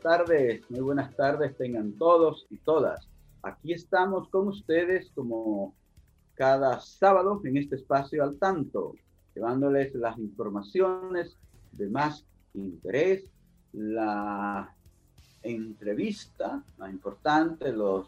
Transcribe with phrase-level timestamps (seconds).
[0.00, 3.08] Tardes, muy buenas tardes tengan todos y todas.
[3.42, 5.74] Aquí estamos con ustedes como
[6.34, 8.94] cada sábado en este espacio al tanto,
[9.34, 11.36] llevándoles las informaciones
[11.72, 13.24] de más interés,
[13.72, 14.74] la
[15.42, 18.06] entrevista más importante, los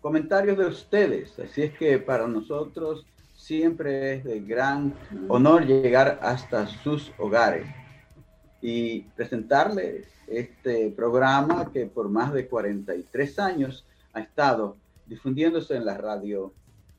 [0.00, 1.38] comentarios de ustedes.
[1.38, 4.94] Así es que para nosotros siempre es de gran
[5.28, 7.66] honor llegar hasta sus hogares
[8.62, 15.98] y presentarles este programa que por más de 43 años ha estado difundiéndose en la
[15.98, 16.52] radio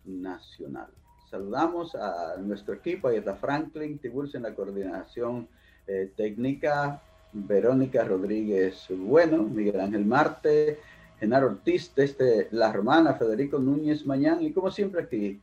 [0.06, 0.88] nacional.
[1.32, 5.48] Saludamos a nuestro equipo, ahí está Franklin Tiburcio en la coordinación
[5.88, 10.80] eh, técnica, Verónica Rodríguez Bueno, Miguel Ángel Marte,
[11.20, 15.42] Genaro Ortiz desde La Romana, Federico Núñez Mañán y como siempre aquí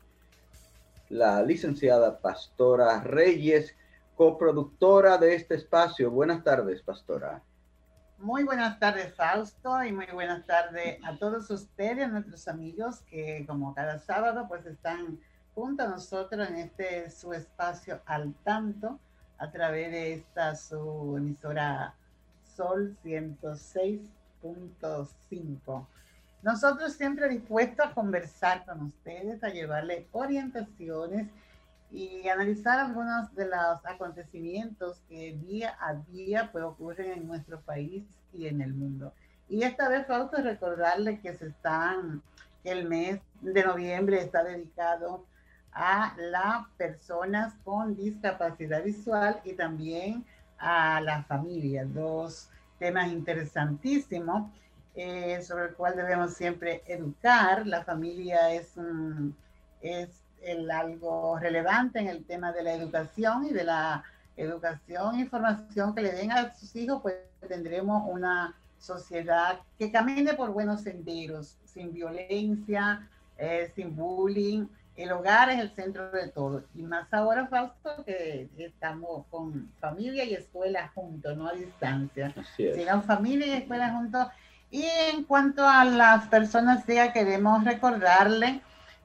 [1.09, 3.75] la licenciada Pastora Reyes,
[4.21, 6.11] coproductora de este espacio.
[6.11, 7.41] Buenas tardes, Pastora.
[8.19, 13.47] Muy buenas tardes, Fausto, y muy buenas tardes a todos ustedes, a nuestros amigos que
[13.49, 15.19] como cada sábado pues están
[15.55, 19.01] junto a nosotros en este su espacio al tanto
[19.39, 21.95] a través de esta su emisora
[22.55, 25.87] Sol 106.5.
[26.43, 31.31] Nosotros siempre dispuestos a conversar con ustedes, a llevarles orientaciones
[31.93, 38.05] y analizar algunos de los acontecimientos que día a día pues, ocurren en nuestro país
[38.33, 39.13] y en el mundo.
[39.49, 42.23] Y esta vez falta recordarle que se están,
[42.63, 45.25] el mes de noviembre está dedicado
[45.73, 50.25] a las personas con discapacidad visual y también
[50.59, 54.51] a la familia, dos temas interesantísimos
[54.95, 57.67] eh, sobre el cual debemos siempre educar.
[57.67, 59.37] La familia es, un,
[59.81, 60.09] es
[60.43, 64.05] el, algo relevante en el tema de la educación y de la
[64.37, 67.15] educación e información que le den a sus hijos, pues
[67.47, 74.67] tendremos una sociedad que camine por buenos senderos, sin violencia, eh, sin bullying.
[74.97, 76.65] El hogar es el centro de todo.
[76.75, 82.35] Y más ahora, Fausto, que estamos con familia y escuela juntos, no a distancia.
[82.57, 84.27] Sigan familia y escuela juntos.
[84.71, 88.61] Y en cuanto a las personas, ya queremos recordarle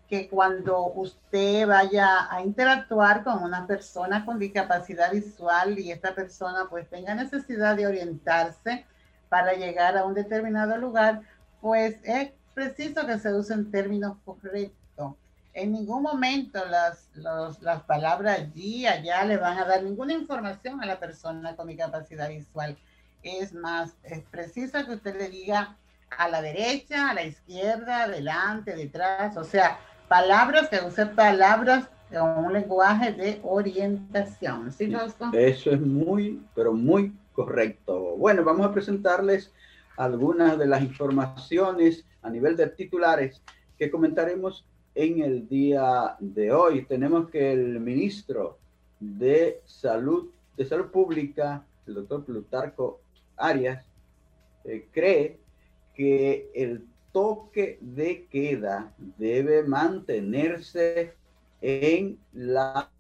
[0.10, 6.68] que cuando usted vaya a interactuar con una persona con discapacidad visual y esta persona
[6.70, 8.86] pues tenga necesidad de orientarse
[9.30, 11.22] para llegar a un determinado lugar,
[11.60, 15.16] pues es preciso que se usen términos correctos.
[15.54, 20.86] En ningún momento las, las palabras allí, allá le van a dar ninguna información a
[20.86, 22.78] la persona con discapacidad visual.
[23.24, 25.78] Es más, es preciso que usted le diga
[26.18, 29.80] a la derecha, a la izquierda, adelante, detrás, o sea,
[30.16, 34.72] palabras, que use palabras con un lenguaje de orientación.
[34.72, 34.90] ¿Sí,
[35.34, 38.16] Eso es muy, pero muy correcto.
[38.18, 39.52] Bueno, vamos a presentarles
[39.98, 43.42] algunas de las informaciones a nivel de titulares
[43.78, 46.86] que comentaremos en el día de hoy.
[46.86, 48.58] Tenemos que el ministro
[49.02, 53.02] de Salud, de Salud Pública, el doctor Plutarco
[53.36, 53.84] Arias,
[54.64, 55.40] eh, cree
[55.94, 56.86] que el
[57.16, 61.16] toque de queda debe mantenerse
[61.62, 62.92] en la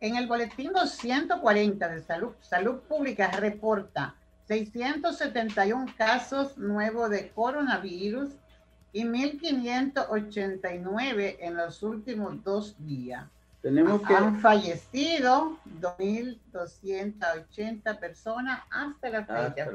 [0.00, 4.16] en el boletín 240 de salud, salud pública reporta
[4.48, 8.30] 671 casos nuevos de coronavirus
[8.94, 13.26] y 1.589 en los últimos dos días.
[13.62, 14.14] Tenemos que...
[14.14, 19.70] Han fallecido 2.280 personas hasta la fecha.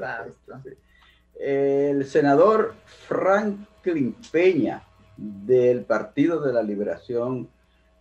[1.34, 4.82] El senador Franklin Peña
[5.16, 7.48] del Partido de la Liberación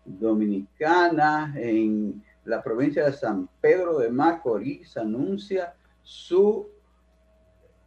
[0.04, 5.74] Dominicana en la provincia de San Pedro de Macorís anuncia
[6.04, 6.68] su,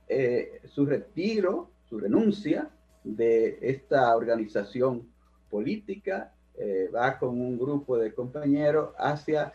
[0.08, 2.70] eh, su retiro, su renuncia
[3.04, 5.06] de esta organización
[5.50, 9.52] política, eh, va con un grupo de compañeros hacia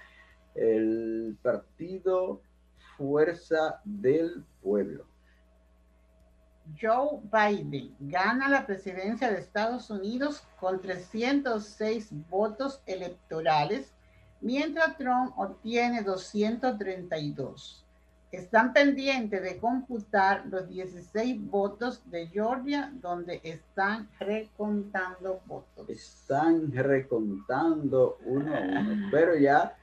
[0.56, 2.42] el partido
[2.98, 5.06] Fuerza del Pueblo.
[6.82, 13.94] Joe Biden gana la presidencia de Estados Unidos con 306 votos electorales,
[14.42, 17.85] mientras Trump obtiene 232.
[18.36, 25.90] Están pendientes de computar los 16 votos de Georgia, donde están recontando votos.
[25.90, 29.74] Están recontando uno a uno, pero ya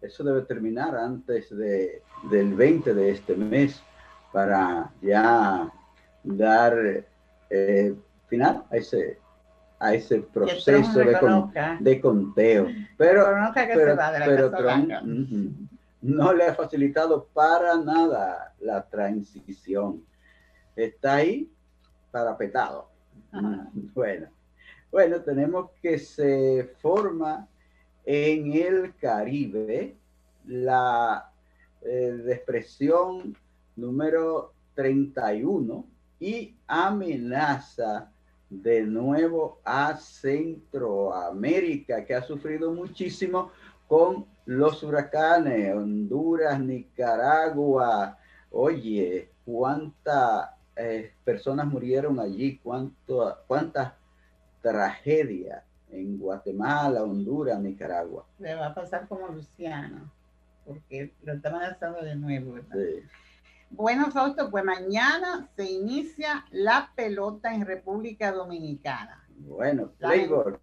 [0.00, 3.82] eso debe terminar antes de, del 20 de este mes
[4.32, 5.68] para ya
[6.22, 7.04] dar
[7.50, 7.94] eh,
[8.28, 9.18] final a ese,
[9.80, 11.06] a ese proceso de,
[11.80, 12.68] de, conteo.
[12.96, 13.26] Pero,
[13.56, 14.90] pero, Trump
[16.06, 20.04] no le ha facilitado para nada la transición.
[20.76, 21.50] Está ahí
[22.10, 22.88] parapetado.
[23.94, 24.28] Bueno,
[24.90, 27.48] bueno, tenemos que se forma
[28.04, 29.96] en el Caribe
[30.46, 31.30] la
[31.82, 33.36] eh, expresión
[33.74, 35.84] número 31
[36.20, 38.10] y amenaza
[38.48, 43.50] de nuevo a Centroamérica, que ha sufrido muchísimo
[43.88, 48.16] con los huracanes, Honduras, Nicaragua.
[48.50, 53.92] Oye, cuántas eh, personas murieron allí, cuánto, cuántas
[54.62, 58.24] tragedias en Guatemala, Honduras, Nicaragua.
[58.38, 60.10] Le va a pasar como Luciano,
[60.64, 62.76] porque lo están amenazando de nuevo, ¿verdad?
[62.76, 63.02] Sí.
[63.70, 69.24] Bueno, Fausto, pues mañana se inicia la pelota en República Dominicana.
[69.38, 70.54] Bueno, Playboy.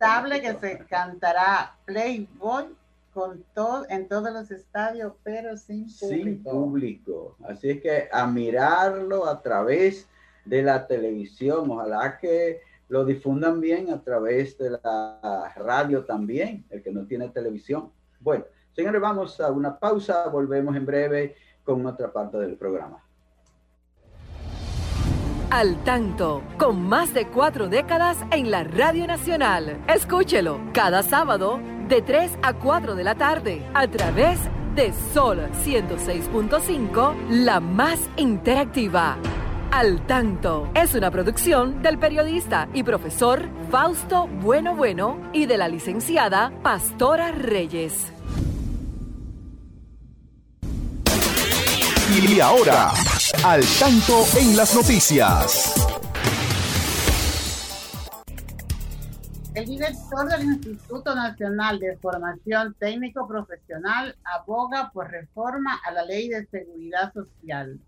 [0.41, 2.75] que se cantará Playboy
[3.13, 6.23] con todo, en todos los estadios, pero sin público.
[6.23, 7.37] Sin público.
[7.47, 10.07] Así es que a mirarlo a través
[10.45, 11.69] de la televisión.
[11.69, 17.29] Ojalá que lo difundan bien a través de la radio también, el que no tiene
[17.29, 17.91] televisión.
[18.19, 18.45] Bueno,
[18.75, 20.27] señores, vamos a una pausa.
[20.27, 23.03] Volvemos en breve con otra parte del programa.
[25.49, 29.83] Al tanto, con más de cuatro décadas en la Radio Nacional.
[29.87, 31.59] Escúchelo cada sábado
[31.93, 34.39] de 3 a 4 de la tarde a través
[34.73, 39.19] de Sol 106.5, la más interactiva.
[39.69, 45.67] Al tanto es una producción del periodista y profesor Fausto Bueno Bueno y de la
[45.67, 48.11] licenciada Pastora Reyes.
[52.09, 52.91] Y ahora,
[53.43, 55.92] al tanto en las noticias.
[59.55, 66.27] El director del Instituto Nacional de Formación Técnico Profesional aboga por reforma a la Ley
[66.27, 67.79] de Seguridad Social.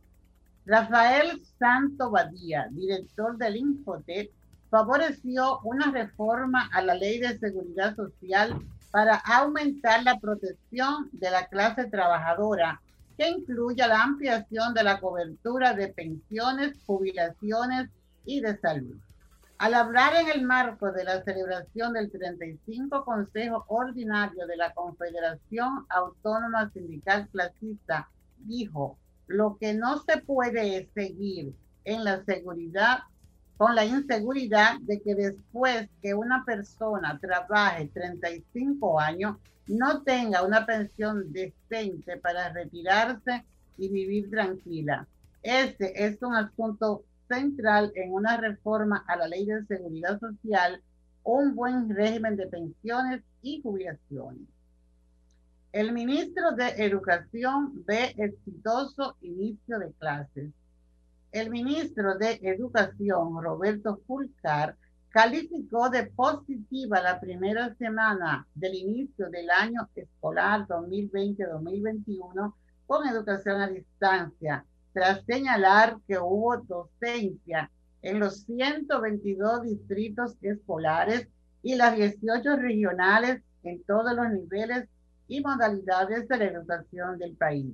[0.68, 4.30] Rafael Santo Badía, director del Infotep,
[4.70, 8.62] favoreció una reforma a la Ley de Seguridad Social
[8.92, 12.80] para aumentar la protección de la clase trabajadora
[13.18, 17.90] que incluya la ampliación de la cobertura de pensiones, jubilaciones
[18.24, 18.98] y de salud.
[19.58, 25.86] Al hablar en el marco de la celebración del 35 Consejo Ordinario de la Confederación
[25.88, 28.10] Autónoma Sindical Clasista,
[28.40, 28.98] dijo,
[29.28, 31.54] lo que no se puede es seguir
[31.86, 33.00] en la seguridad
[33.56, 39.38] con la inseguridad de que después que una persona trabaje 35 años,
[39.68, 43.46] no tenga una pensión decente para retirarse
[43.78, 45.08] y vivir tranquila.
[45.42, 50.82] Este es un asunto central en una reforma a la ley de seguridad social,
[51.24, 54.48] un buen régimen de pensiones y jubilaciones.
[55.72, 60.52] El ministro de Educación ve exitoso inicio de clases.
[61.32, 64.78] El ministro de Educación, Roberto Fulcar,
[65.10, 72.54] calificó de positiva la primera semana del inicio del año escolar 2020-2021
[72.86, 74.66] con educación a distancia,
[74.96, 77.70] tras señalar que hubo docencia
[78.02, 81.28] en los 122 distritos escolares
[81.62, 84.88] y las 18 regionales en todos los niveles
[85.28, 87.74] y modalidades de la educación del país.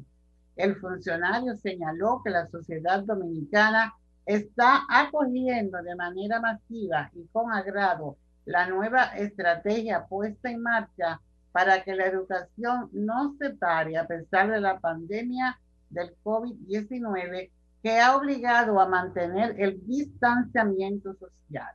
[0.56, 3.94] El funcionario señaló que la sociedad dominicana
[4.26, 11.84] está acogiendo de manera masiva y con agrado la nueva estrategia puesta en marcha para
[11.84, 15.60] que la educación no se pare a pesar de la pandemia
[15.92, 21.74] del COVID-19 que ha obligado a mantener el distanciamiento social.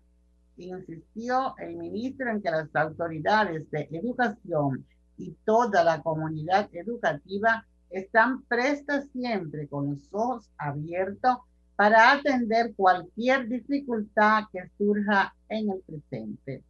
[0.56, 4.87] Insistió el ministro en que las autoridades de educación
[5.18, 11.38] y toda la comunidad educativa están prestas siempre con los ojos abiertos
[11.76, 16.62] para atender cualquier dificultad que surja en el presente.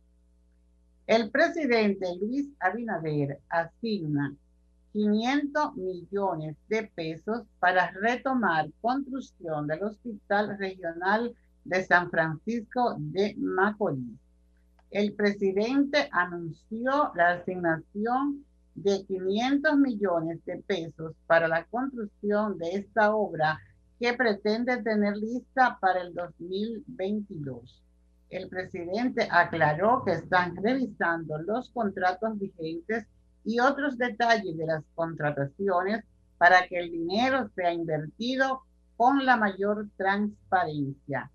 [1.06, 4.34] El presidente Luis Abinader asigna
[4.96, 11.34] 500 millones de pesos para retomar construcción del Hospital Regional
[11.64, 14.18] de San Francisco de Macorís.
[14.90, 18.42] El presidente anunció la asignación
[18.74, 23.58] de 500 millones de pesos para la construcción de esta obra
[24.00, 27.82] que pretende tener lista para el 2022.
[28.30, 33.06] El presidente aclaró que están revisando los contratos vigentes
[33.46, 36.04] y otros detalles de las contrataciones
[36.36, 38.62] para que el dinero sea invertido
[38.96, 41.30] con la mayor transparencia.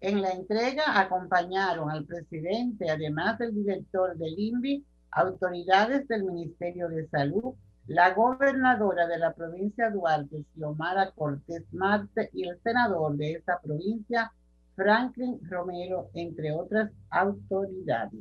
[0.00, 7.08] En la entrega acompañaron al presidente, además del director del INVI, autoridades del Ministerio de
[7.08, 7.54] Salud,
[7.86, 14.32] la gobernadora de la provincia Duarte, Xiomara Cortés Marte, y el senador de esa provincia,
[14.76, 18.20] Franklin Romero, entre otras autoridades.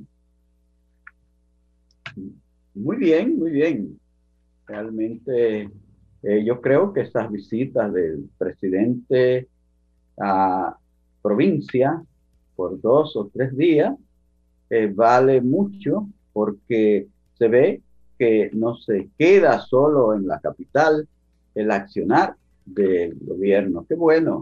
[2.76, 3.98] Muy bien, muy bien.
[4.68, 5.70] Realmente
[6.24, 9.48] eh, yo creo que estas visitas del presidente
[10.20, 10.78] a
[11.22, 12.04] provincia
[12.56, 13.96] por dos o tres días
[14.70, 17.82] eh, vale mucho porque se ve
[18.20, 21.08] que no se queda solo en la capital
[21.54, 23.86] el accionar del gobierno.
[23.88, 24.42] Qué bueno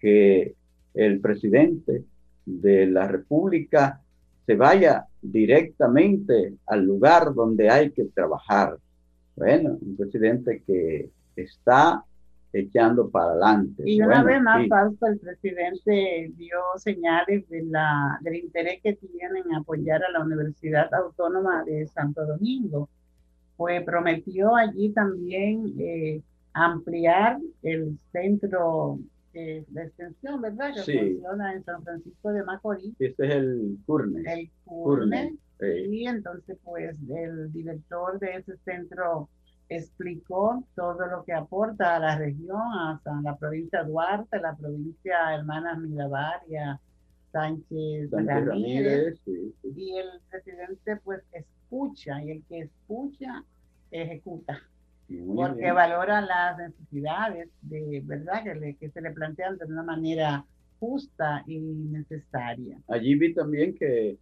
[0.00, 0.54] que
[0.94, 2.04] el presidente
[2.46, 4.00] de la República
[4.46, 8.76] se vaya directamente al lugar donde hay que trabajar.
[9.36, 12.04] Bueno, un presidente que está
[12.52, 13.82] echando para adelante.
[13.86, 19.44] Y una vez más, Fausto, el presidente dio señales de la, del interés que tienen
[19.46, 22.88] en apoyar a la Universidad Autónoma de Santo Domingo.
[23.56, 26.20] Pues prometió allí también eh,
[26.52, 28.98] ampliar el centro
[29.32, 30.74] de extensión, ¿verdad?
[30.74, 32.94] Que funciona en San Francisco de Macorís.
[32.98, 34.32] Este es el CURNE.
[34.32, 35.36] El CURNE.
[35.88, 39.28] Y entonces, pues, el director de ese centro
[39.68, 45.34] explicó todo lo que aporta a la región, hasta la provincia de Duarte, la provincia
[45.34, 46.80] Hermanas Mirabal y a
[47.32, 49.20] Sánchez, Ramírez.
[49.26, 53.44] Y el presidente pues escucha y el que escucha
[53.90, 54.60] ejecuta.
[55.34, 60.44] Porque valora las necesidades de verdad que, que se le plantean de una manera
[60.78, 62.78] justa y necesaria.
[62.88, 64.18] Allí vi también que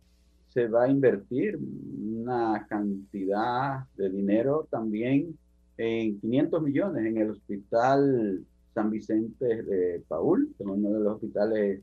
[0.49, 5.39] se va a invertir una cantidad de dinero también
[5.79, 8.45] en 500 millones en el Hospital
[8.75, 11.81] San Vicente de Paul, que es uno de los hospitales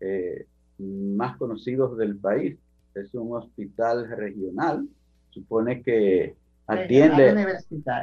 [0.00, 0.46] eh,
[0.78, 2.56] más conocidos del país.
[2.94, 4.88] Es un hospital regional,
[5.30, 6.34] supone que
[6.66, 7.58] atiende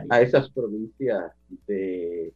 [0.10, 1.32] a esas provincias
[1.68, 2.34] de,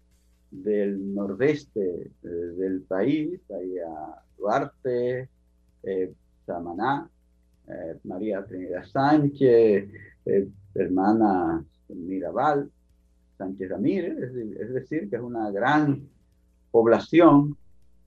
[0.51, 5.29] del nordeste eh, del país, ahí a Duarte,
[5.83, 6.13] eh,
[6.45, 7.09] Samaná,
[7.67, 9.89] eh, María Trinidad Sánchez,
[10.25, 12.69] eh, hermana Mirabal,
[13.37, 16.07] Sánchez Ramírez, es, decir, que es una gran
[16.71, 17.57] población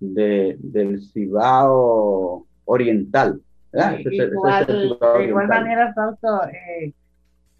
[0.01, 3.41] de, del Cibao Oriental.
[3.73, 6.93] de igual manera, Fausto eh,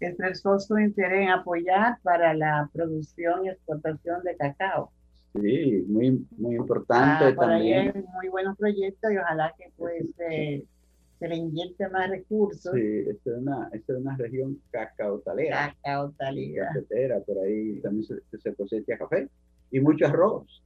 [0.07, 4.91] expresó su interés en apoyar para la producción y exportación de cacao.
[5.33, 7.91] Sí, muy, muy importante ah, también.
[7.95, 12.73] Ahí muy buenos proyectos y ojalá que pues se le más recursos.
[12.73, 15.75] Sí, esta es una, esta es una región cacautalera.
[15.83, 16.67] Cacautalera.
[16.67, 19.29] Cafetera, por ahí también se, se cosecha café
[19.71, 20.63] y mucho arroz,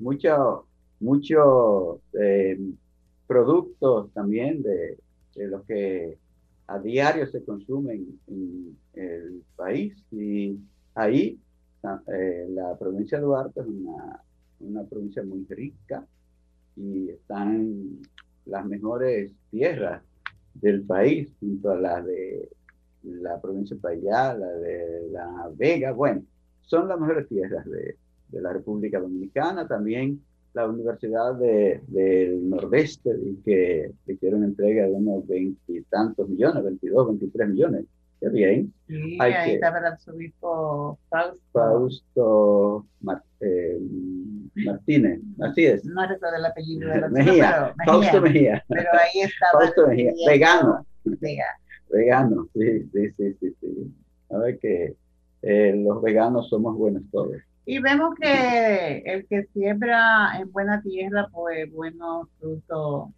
[0.00, 0.64] muchos
[1.00, 2.58] mucho, eh,
[3.26, 4.98] productos también de,
[5.34, 6.16] de los que
[6.68, 10.58] a diario se consumen en el país y
[10.94, 11.40] ahí
[12.12, 14.22] eh, la provincia de Duarte es una,
[14.60, 16.06] una provincia muy rica
[16.76, 18.00] y están
[18.44, 20.02] las mejores tierras
[20.54, 22.48] del país, junto a las de
[23.02, 26.22] la provincia de Payá, la de La Vega, bueno,
[26.62, 27.96] son las mejores tierras de,
[28.28, 30.22] de la República Dominicana, también
[30.54, 33.10] la Universidad de, del Nordeste,
[33.44, 37.84] que, que una entrega de unos veintitantos millones, 22, 23 millones.
[38.20, 38.72] Qué bien.
[38.88, 41.40] Sí, Hay ahí que, estaba el arzobispo Fausto.
[41.52, 42.86] Fausto
[43.40, 43.78] eh,
[44.56, 45.84] Martínez, así es.
[45.84, 48.64] No recuerdo el apellido de la Mejía, Fausto Mejía.
[48.68, 49.64] Pero ahí estaba.
[49.64, 50.86] Fausto Mejía, vegano.
[51.90, 52.48] Vegano.
[52.54, 53.56] sí, sí, sí, sí.
[53.60, 53.94] sí.
[54.30, 54.96] A ver que
[55.42, 57.36] eh, los veganos somos buenos todos.
[57.70, 63.10] Y vemos que el que siembra en buena tierra, pues buenos frutos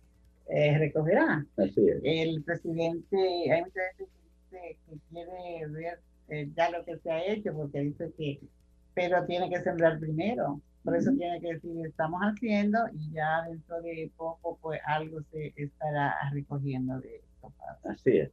[0.48, 1.46] eh, recogerá.
[1.56, 2.00] Así es.
[2.02, 3.16] El presidente,
[3.52, 4.12] hay mucha gente
[4.50, 8.40] que, que quiere ver eh, ya lo que se ha hecho, porque dice que,
[8.92, 10.60] pero tiene que sembrar primero.
[10.82, 15.54] Por eso tiene que decir, estamos haciendo y ya dentro de poco, pues algo se
[15.54, 17.52] estará recogiendo de esto.
[17.84, 18.32] Así es.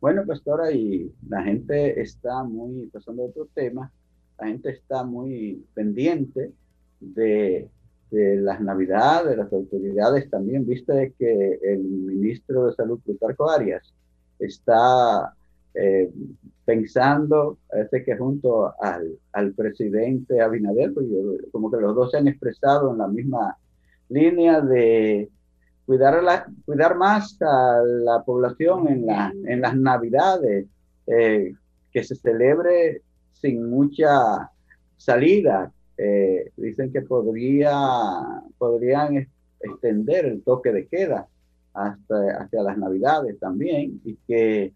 [0.00, 3.92] Bueno, pastora, y la gente está muy, pasando a otro tema,
[4.38, 6.52] la gente está muy pendiente
[7.00, 7.68] de,
[8.10, 13.92] de las navidades, de las autoridades también, viste que el ministro de Salud, Plutarco Arias,
[14.38, 15.34] está
[15.74, 16.10] eh,
[16.64, 21.06] pensando, parece que junto al, al presidente Abinader, pues
[21.52, 23.56] como que los dos se han expresado en la misma
[24.08, 25.28] línea de
[25.86, 30.66] cuidar, la, cuidar más a la población en, la, en las navidades,
[31.06, 31.54] eh,
[31.92, 33.02] que se celebre
[33.34, 34.50] sin mucha
[34.96, 35.72] salida.
[35.96, 37.72] Eh, dicen que podría,
[38.58, 39.28] podrían
[39.60, 41.28] extender el toque de queda
[41.72, 44.72] hasta, hasta las navidades también y que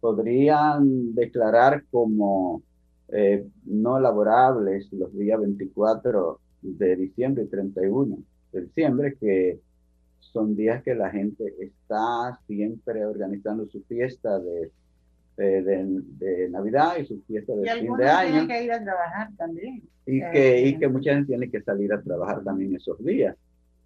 [0.00, 2.62] podrían declarar como
[3.08, 8.18] eh, no laborables los días 24 de diciembre y 31
[8.52, 9.60] de diciembre, que
[10.20, 14.70] son días que la gente está siempre organizando su fiesta de,
[15.36, 18.30] de, Navidad y su fiesta de fin de año.
[18.30, 19.82] tienen que ir a trabajar también.
[20.04, 23.36] Y, que, y que mucha gente tiene que salir a trabajar también esos días.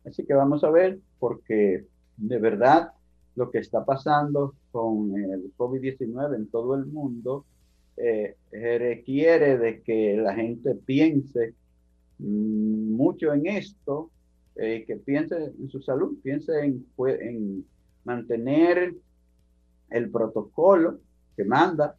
[0.04, 1.84] Así que vamos a ver, porque
[2.16, 2.92] de verdad
[3.34, 7.44] lo que está pasando con el COVID-19 en todo el mundo
[7.96, 11.54] eh, requiere de que la gente piense
[12.18, 14.10] mm, mucho en esto
[14.56, 16.86] eh, que piense en su salud, piense en,
[17.20, 17.66] en
[18.04, 18.94] mantener
[19.90, 20.98] el protocolo
[21.36, 21.96] que manda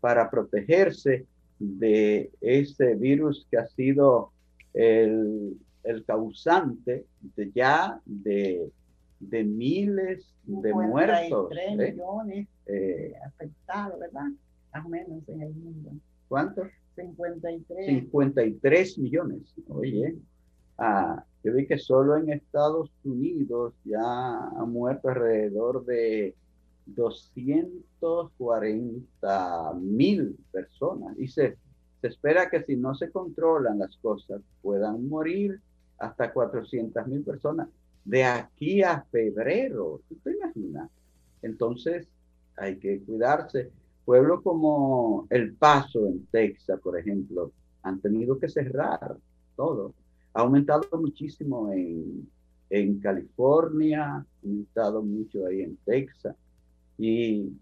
[0.00, 1.26] para protegerse
[1.58, 4.32] de ese virus que ha sido
[4.74, 8.70] el, el causante de ya de,
[9.20, 11.50] de miles de muertos.
[11.52, 11.76] ¿eh?
[11.76, 14.26] millones eh, afectados, ¿verdad?
[14.72, 15.90] Más o menos en el mundo.
[16.28, 16.68] ¿Cuántos?
[16.96, 17.86] 53.
[17.86, 19.54] 53 millones.
[19.68, 20.16] Oye,
[20.78, 26.34] ah, yo vi que solo en Estados Unidos ya han muerto alrededor de
[26.86, 31.18] 240 mil personas.
[31.18, 31.58] Y se,
[32.00, 35.60] se espera que si no se controlan las cosas puedan morir
[35.98, 37.68] hasta 400 mil personas
[38.04, 40.00] de aquí a febrero.
[40.08, 40.90] ¿Tú te imaginas?
[41.42, 42.08] Entonces
[42.56, 43.70] hay que cuidarse.
[44.04, 49.16] Pueblos como El Paso en Texas, por ejemplo, han tenido que cerrar
[49.56, 49.94] todo
[50.36, 52.28] ha aumentado muchísimo en,
[52.68, 56.36] en California, ha aumentado mucho ahí en Texas
[56.98, 57.52] y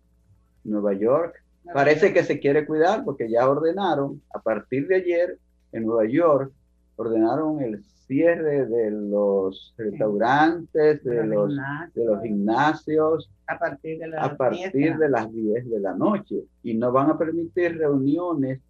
[0.64, 1.42] Nueva York.
[1.72, 5.38] Parece que se quiere cuidar porque ya ordenaron, a partir de ayer
[5.72, 6.52] en Nueva York,
[6.96, 11.54] ordenaron el cierre de los restaurantes, de, los,
[11.94, 16.44] de los gimnasios, a partir, de, a partir de las 10 de la noche.
[16.62, 18.60] Y no van a permitir reuniones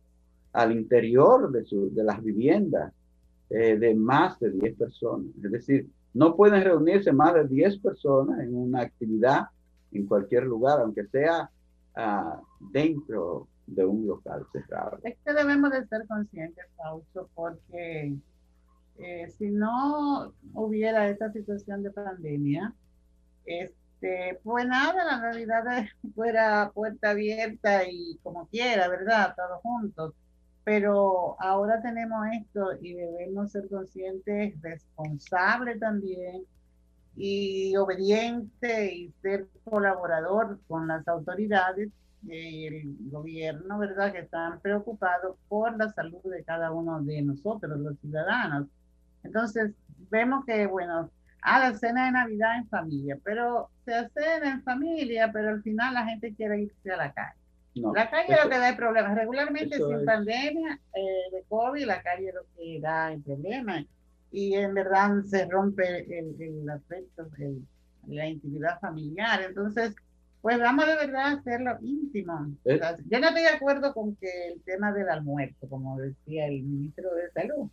[0.53, 2.93] al interior de, su, de las viviendas.
[3.51, 5.27] Eh, de más de 10 personas.
[5.45, 9.49] Es decir, no pueden reunirse más de 10 personas en una actividad
[9.99, 11.51] en cualquier lugar, aunque sea
[11.97, 14.99] uh, dentro de un local cerrado.
[15.03, 18.15] Es que debemos de ser conscientes, Fausto, porque
[18.99, 22.75] eh, si no hubiera esta situación de pandemia,
[23.47, 25.65] este, pues nada, la realidad
[26.15, 29.35] fuera puerta abierta y como quiera, ¿verdad?
[29.37, 30.15] Todos juntos
[30.65, 36.43] pero ahora tenemos esto y debemos ser conscientes, responsables también
[37.17, 41.91] y obediente y ser colaborador con las autoridades
[42.27, 44.13] y el gobierno, ¿verdad?
[44.13, 48.67] Que están preocupados por la salud de cada uno de nosotros, los ciudadanos.
[49.23, 49.73] Entonces,
[50.11, 51.11] vemos que, bueno,
[51.43, 55.95] a la cena de Navidad en familia, pero se hace en familia, pero al final
[55.95, 59.15] la gente quiere irse a la calle la calle es lo que da el problema.
[59.15, 63.85] Regularmente sin pandemia eh, de COVID, la calle es lo que da el problema.
[64.35, 67.63] Y en verdad se rompe el, el aspecto, de
[68.09, 69.43] la intimidad familiar.
[69.43, 69.95] Entonces,
[70.43, 72.53] pues vamos de verdad a hacerlo íntimo.
[72.65, 72.81] ¿Eh?
[73.09, 77.15] yo no estoy de acuerdo con que el tema del almuerzo, como decía el ministro
[77.15, 77.71] de Salud,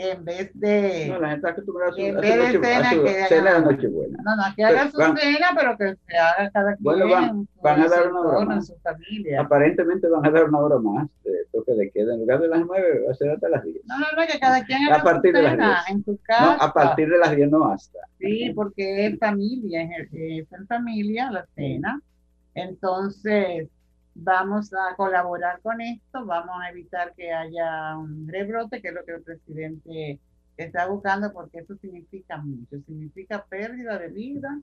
[0.00, 1.08] que en vez de.
[1.08, 4.18] No, la gente acostumbrada a su, en vez de cena, que cena de Nochebuena.
[4.24, 6.82] No, no, que haga su cena, pero que se haga cada quien.
[6.82, 8.66] Bueno, van, van a dar una hora más.
[8.66, 9.42] Su familia.
[9.42, 12.14] Aparentemente van a dar una hora más de toque de queda.
[12.14, 13.84] En lugar de las nueve, va a ser hasta las diez.
[13.84, 16.18] No, no, no, que cada quien haga a partir su de cena las en su
[16.22, 16.56] casa.
[16.56, 17.98] No, a partir de las diez no hasta.
[18.18, 22.00] Sí, porque es familia, es, es en familia la cena.
[22.54, 23.68] Entonces
[24.22, 29.04] vamos a colaborar con esto, vamos a evitar que haya un rebrote, que es lo
[29.04, 30.20] que el presidente
[30.56, 34.60] está buscando, porque eso significa mucho, significa pérdida de vida,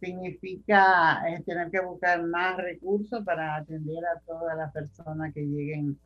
[0.00, 5.98] significa eh, tener que buscar más recursos para atender a todas las personas que lleguen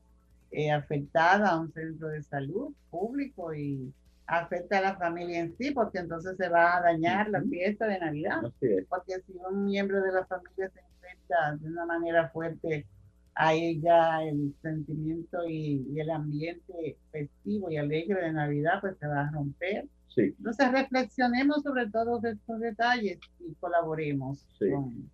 [0.51, 3.93] eh, afectadas a un centro de salud público y,
[4.29, 7.99] afecta a la familia en sí, porque entonces se va a dañar la fiesta de
[7.99, 8.43] Navidad.
[8.89, 12.87] Porque si un miembro de la familia se enfrenta de una manera fuerte
[13.35, 19.23] ahí ya el sentimiento y, el ambiente festivo y alegre de Navidad pues se va
[19.23, 19.89] a romper.
[20.09, 20.35] Sí.
[20.37, 24.71] Entonces reflexionemos sobre todos estos detalles y colaboremos sí.
[24.71, 25.11] con,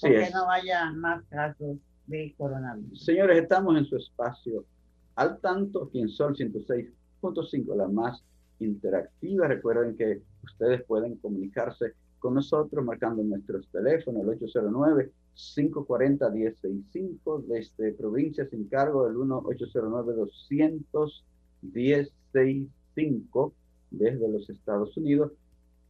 [0.00, 1.76] que no haya más casos
[2.06, 3.04] de coronavirus.
[3.04, 4.64] Señores, estamos en su espacio
[5.14, 8.24] al tanto aquí en Sol 106.5, la más
[8.60, 9.48] interactiva.
[9.48, 17.92] Recuerden que ustedes pueden comunicarse con nosotros marcando nuestros teléfonos, el 809 540 1065 desde
[17.92, 21.24] provincia sin cargo del 1809 200
[21.62, 23.52] 1065
[23.90, 25.32] desde los Estados Unidos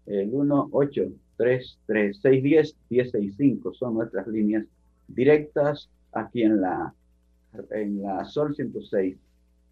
[0.07, 1.79] el 1833
[2.23, 4.65] 610 1065 son nuestras líneas
[5.07, 6.93] directas aquí en la
[7.71, 8.55] en la Sol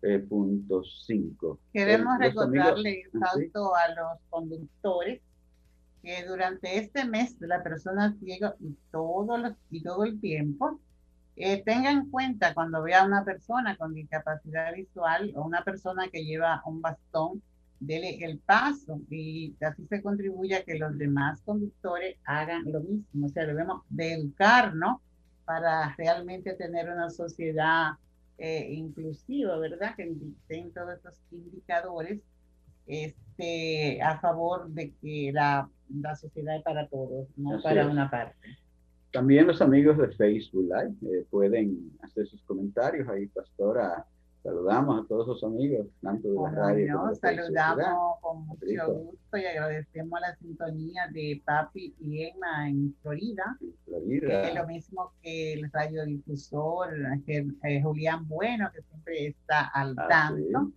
[0.05, 1.59] 106.5.
[1.73, 5.21] Queremos recordarle tanto a los conductores
[6.03, 10.79] que durante este mes la persona ciega y todo, los, y todo el tiempo,
[11.37, 16.09] eh, tenga en cuenta cuando vea a una persona con discapacidad visual o una persona
[16.13, 17.43] que lleva un bastón,
[17.81, 23.27] dele el paso y así se contribuye a que los demás conductores hagan lo mismo.
[23.27, 25.01] O sea, debemos de educarnos
[25.45, 27.93] para realmente tener una sociedad
[28.39, 29.95] eh, inclusiva, ¿verdad?
[29.97, 30.13] Que
[30.49, 32.21] en todos estos indicadores
[32.87, 38.37] este, a favor de que la, la sociedad es para todos, no para una parte.
[39.13, 44.05] También los amigos de Facebook Live eh, pueden hacer sus comentarios ahí, Pastora.
[44.45, 47.15] Saludamos a todos los amigos, tanto de la radio.
[47.19, 53.57] saludamos con mucho gusto y agradecemos la sintonía de Papi y Emma en Florida.
[53.87, 54.49] Florida.
[54.51, 56.91] es lo mismo que el radiodifusor
[57.27, 60.73] eh, Julián Bueno, que siempre está al ah, tanto.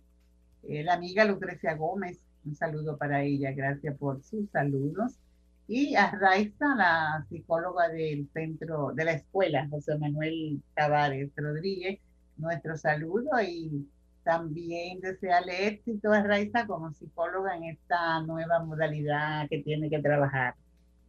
[0.62, 5.18] Eh, la amiga Lucrecia Gómez, un saludo para ella, gracias por sus saludos.
[5.66, 12.00] Y a Raiza, la psicóloga del centro, de la escuela, José Manuel Tavares Rodríguez,
[12.38, 13.86] nuestro saludo y
[14.24, 20.54] también desearle éxito a Raiza como psicóloga en esta nueva modalidad que tiene que trabajar.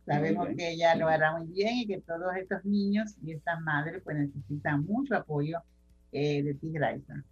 [0.05, 4.01] Sabemos que ella lo hará muy bien y que todos estos niños y estas madres
[4.03, 5.59] pues necesitan mucho apoyo
[6.11, 7.23] eh, de ti, Raiza.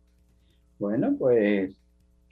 [0.78, 1.76] Bueno, pues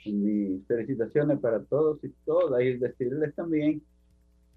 [0.06, 3.82] mis felicitaciones para todos y todas y decirles también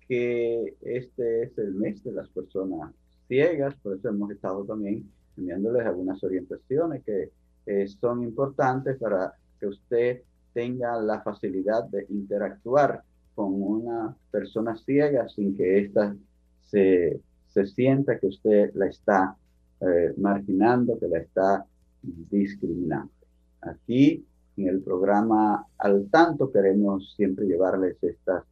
[0.06, 2.92] que este es el mes de las personas
[3.28, 7.30] ciegas, por eso hemos estado también enviándoles algunas orientaciones que
[7.66, 10.22] eh, son importantes para que usted
[10.52, 13.02] tenga la facilidad de interactuar
[13.34, 16.16] con una persona ciega sin que ésta
[16.64, 19.36] se, se sienta que usted la está
[19.80, 21.66] eh, marginando, que la está
[22.02, 23.12] discriminando.
[23.60, 24.24] Aquí
[24.56, 28.44] en el programa Al Tanto queremos siempre llevarles estas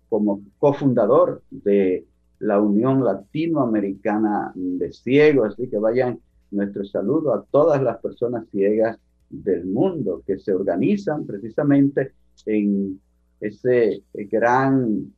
[0.09, 2.07] como cofundador de
[2.41, 5.53] la Unión Latinoamericana de Ciegos.
[5.53, 6.19] Así que vayan
[6.51, 12.13] nuestro saludo a todas las personas ciegas del mundo que se organizan precisamente
[12.47, 13.01] en
[13.41, 15.13] ese gran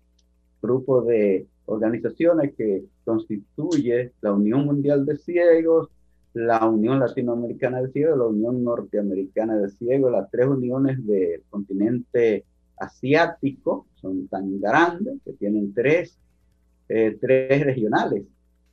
[0.60, 5.88] grupo de organizaciones que constituye la Unión Mundial de Ciegos,
[6.34, 12.44] la Unión Latinoamericana de Ciegos, la Unión Norteamericana de Ciegos, las tres uniones del continente
[12.76, 16.18] asiático, son tan grandes que tienen tres,
[16.88, 18.24] eh, tres regionales.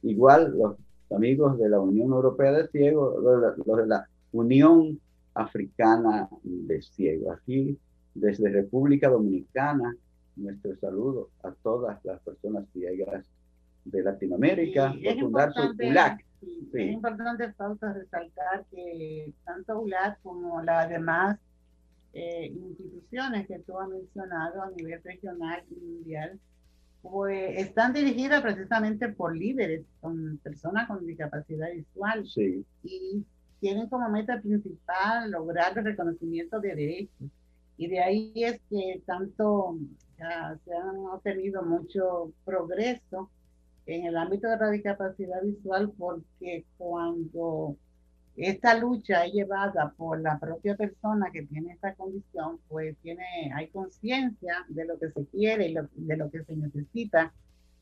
[0.01, 0.75] Igual los
[1.15, 4.99] amigos de la Unión Europea de Ciegos, los de la Unión
[5.35, 7.37] Africana de Ciegos.
[7.37, 7.77] Aquí
[8.15, 9.95] desde República Dominicana,
[10.37, 13.25] nuestro saludo a todas las personas ciegas
[13.85, 16.25] de Latinoamérica, es importante, ULAC.
[16.73, 21.39] Es importante, Fausto, resaltar que tanto ULAC como las demás
[22.13, 26.39] eh, instituciones que tú has mencionado a nivel regional y mundial,
[27.01, 32.27] pues están dirigidas precisamente por líderes, con personas con discapacidad visual.
[32.27, 32.65] Sí.
[32.83, 33.23] Y
[33.59, 37.31] tienen como meta principal lograr el reconocimiento de derechos
[37.77, 39.77] y de ahí es que tanto
[40.17, 43.29] se han obtenido mucho progreso
[43.85, 47.77] en el ámbito de la discapacidad visual porque cuando
[48.35, 53.67] esta lucha es llevada por la propia persona que tiene esta condición, pues tiene, hay
[53.69, 55.75] conciencia de lo que se quiere y
[56.05, 57.33] de lo que se necesita.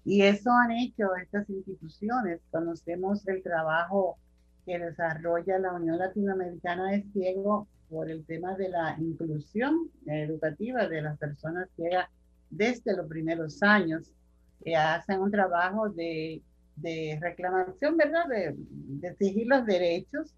[0.06, 2.40] Y eso han hecho estas instituciones.
[2.52, 4.18] Conocemos el trabajo
[4.66, 11.02] que desarrolla la Unión Latinoamericana de Ciegos por el tema de la inclusión educativa de
[11.02, 12.08] las personas ciegas
[12.56, 14.12] desde los primeros años.
[14.64, 16.42] que hacen un trabajo de
[16.76, 18.28] de reclamación, ¿verdad?
[18.28, 18.56] De,
[19.10, 20.34] exigir los derechos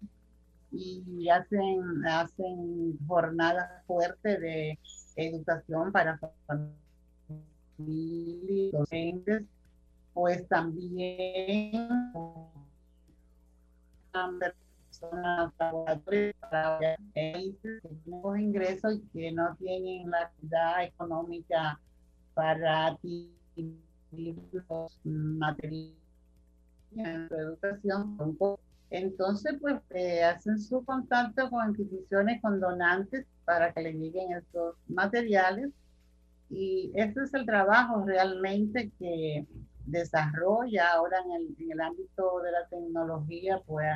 [0.70, 4.78] y hacen, hacen jornadas fuertes de
[5.16, 6.76] educación para familias,
[8.72, 9.44] docentes,
[10.12, 11.88] pues también
[14.12, 16.34] personas trabajadores
[18.04, 21.80] los ingresos y que no tienen la actividad económica
[22.38, 22.96] para
[24.12, 25.98] los materiales
[27.28, 28.16] su educación,
[28.90, 34.76] entonces, pues eh, hacen su contacto con instituciones, con donantes para que le lleguen estos
[34.86, 35.70] materiales.
[36.48, 39.44] Y ese es el trabajo realmente que
[39.84, 43.88] desarrolla ahora en el, en el ámbito de la tecnología, pues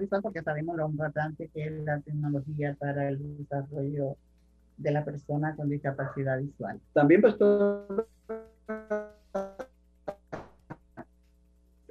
[0.00, 4.16] visual porque sabemos lo importante que es la tecnología para el desarrollo
[4.76, 6.80] de la persona con discapacidad visual.
[6.92, 8.08] También, pastor,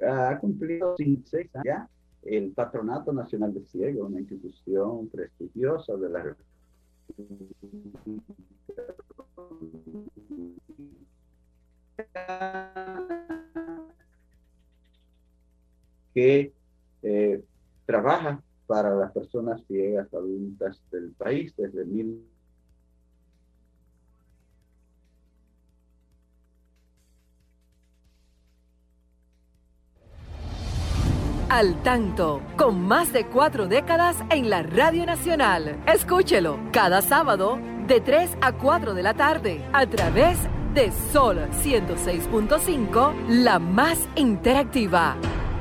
[0.06, 1.88] ha cumplido seis años ya
[2.22, 6.36] el Patronato Nacional de Ciegos, una institución prestigiosa de la
[16.14, 16.52] que
[17.02, 17.42] eh,
[17.86, 22.22] trabaja para las personas ciegas adultas del país desde mil
[31.48, 35.82] Al tanto, con más de cuatro décadas en la Radio Nacional.
[35.86, 40.38] Escúchelo cada sábado de 3 a 4 de la tarde a través
[40.74, 45.16] de Sol 106.5, la más interactiva.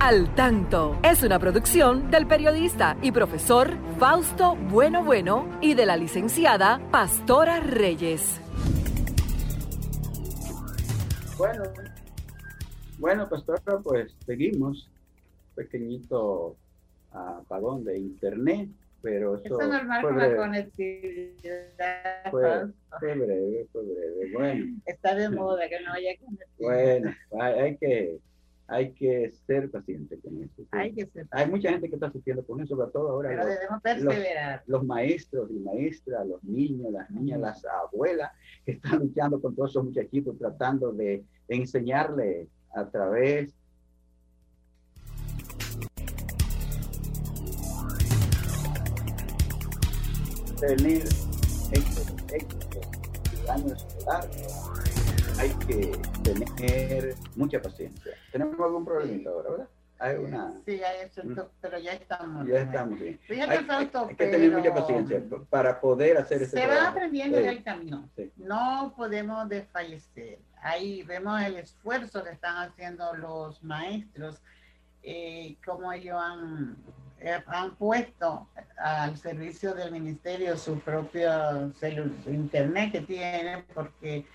[0.00, 5.96] Al tanto es una producción del periodista y profesor Fausto Bueno Bueno y de la
[5.96, 8.40] licenciada Pastora Reyes.
[11.38, 11.62] Bueno,
[12.98, 14.90] bueno, Pastora, pues seguimos
[15.54, 16.56] pequeñito
[17.10, 18.68] apagón de internet,
[19.00, 20.34] pero eso, es normal fue con breve.
[20.34, 22.30] la conectividad.
[22.30, 22.66] Fue,
[23.00, 24.32] fue breve, fue breve.
[24.32, 26.58] Bueno, Está de moda que no haya conectividad.
[26.58, 28.18] bueno, hay, hay que
[28.66, 30.54] hay que ser paciente con eso.
[30.56, 30.68] sí.
[30.70, 31.26] Hay que ser.
[31.30, 34.62] Hay mucha gente que está sufriendo con eso, sobre todo ahora Pero los, debemos perseverar.
[34.66, 38.32] los maestros y maestras, los niños, las niñas, las abuelas
[38.64, 43.54] que están luchando con todos esos muchachitos, tratando de enseñarle a través
[50.58, 51.02] tener
[51.72, 52.80] éxito, éxito
[53.42, 54.30] el año escolar,
[55.38, 55.92] hay que
[56.22, 58.12] tener mucha paciencia.
[58.32, 59.68] Tenemos algún problemita ahora, ¿verdad?
[59.98, 62.46] Hay una, Sí, hay cierto, pero ya estamos.
[62.46, 63.18] ya estamos bien.
[63.26, 66.90] Fíjate, Hay, hay- que tener mucha paciencia para poder hacer ese Se va trabajo.
[66.90, 67.44] aprendiendo Sí.
[67.44, 68.08] en el camino.
[68.16, 68.32] Sí.
[68.36, 70.40] No podemos desfallecer.
[70.60, 74.40] Ahí vemos el esfuerzo que están haciendo los maestros,
[75.02, 76.76] eh, cómo ellos han,
[77.20, 81.30] eh, han puesto al servicio del ministerio su propio
[81.80, 84.26] celu- internet que tienen, porque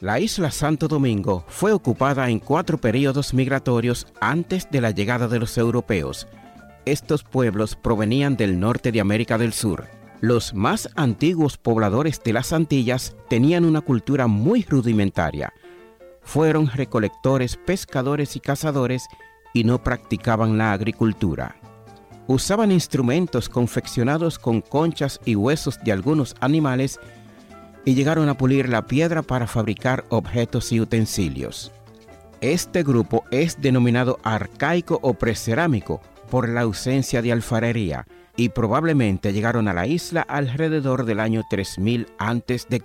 [0.00, 5.40] La isla Santo Domingo fue ocupada en cuatro periodos migratorios antes de la llegada de
[5.40, 6.28] los europeos.
[6.84, 9.88] Estos pueblos provenían del norte de América del Sur.
[10.20, 15.52] Los más antiguos pobladores de las Antillas tenían una cultura muy rudimentaria.
[16.22, 19.06] Fueron recolectores, pescadores y cazadores
[19.52, 21.56] y no practicaban la agricultura.
[22.28, 27.00] Usaban instrumentos confeccionados con conchas y huesos de algunos animales
[27.84, 31.72] y llegaron a pulir la piedra para fabricar objetos y utensilios.
[32.42, 39.66] Este grupo es denominado arcaico o precerámico por la ausencia de alfarería, y probablemente llegaron
[39.66, 42.82] a la isla alrededor del año 3000 a.C.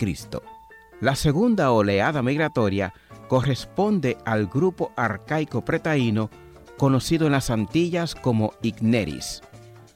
[0.99, 2.93] La segunda oleada migratoria
[3.27, 6.29] corresponde al grupo arcaico pretaíno
[6.77, 9.41] conocido en las Antillas como Igneris.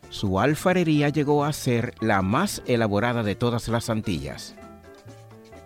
[0.09, 4.55] Su alfarería llegó a ser la más elaborada de todas las Antillas.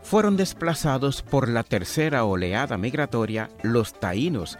[0.04, 4.58] Fueron desplazados por la tercera oleada migratoria los taínos,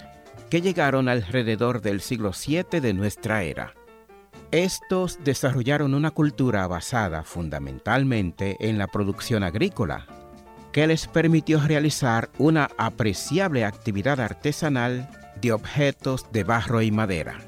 [0.50, 3.74] que llegaron alrededor del siglo VII de nuestra era.
[4.52, 10.06] Estos desarrollaron una cultura basada fundamentalmente en la producción agrícola,
[10.74, 15.10] que les permitió realizar una apreciable actividad artesanal
[15.42, 17.40] de objetos de barro y madera.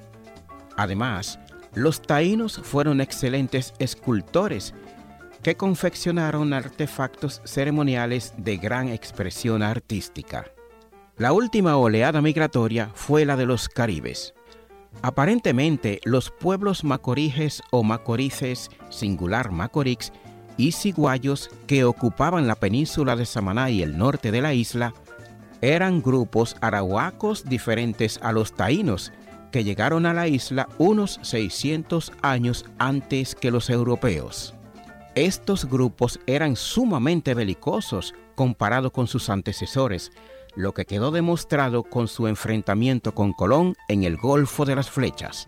[0.77, 1.39] Además,
[1.75, 4.73] los taínos fueron excelentes escultores
[5.41, 10.45] que confeccionaron artefactos ceremoniales de gran expresión artística.
[11.17, 14.33] La última oleada migratoria fue la de los caribes.
[15.01, 20.11] Aparentemente, los pueblos macoriges o macorices, singular macorix,
[20.57, 24.93] y ciguayos que ocupaban la península de Samaná y el norte de la isla
[25.63, 29.13] eran grupos arahuacos diferentes a los taínos
[29.49, 34.53] que llegaron a la isla unos 600 años antes que los europeos.
[35.15, 40.11] Estos grupos eran sumamente belicosos comparado con sus antecesores,
[40.55, 45.47] lo que quedó demostrado con su enfrentamiento con Colón en el Golfo de las Flechas.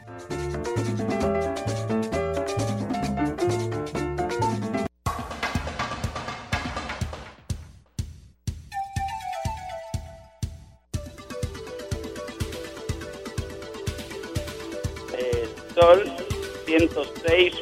[16.65, 17.53] 106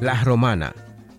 [0.00, 0.74] La romana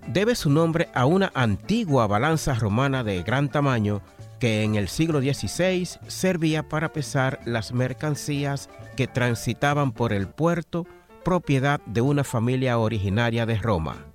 [0.07, 4.01] debe su nombre a una antigua balanza romana de gran tamaño
[4.39, 10.87] que en el siglo XVI servía para pesar las mercancías que transitaban por el puerto,
[11.23, 14.10] propiedad de una familia originaria de Roma.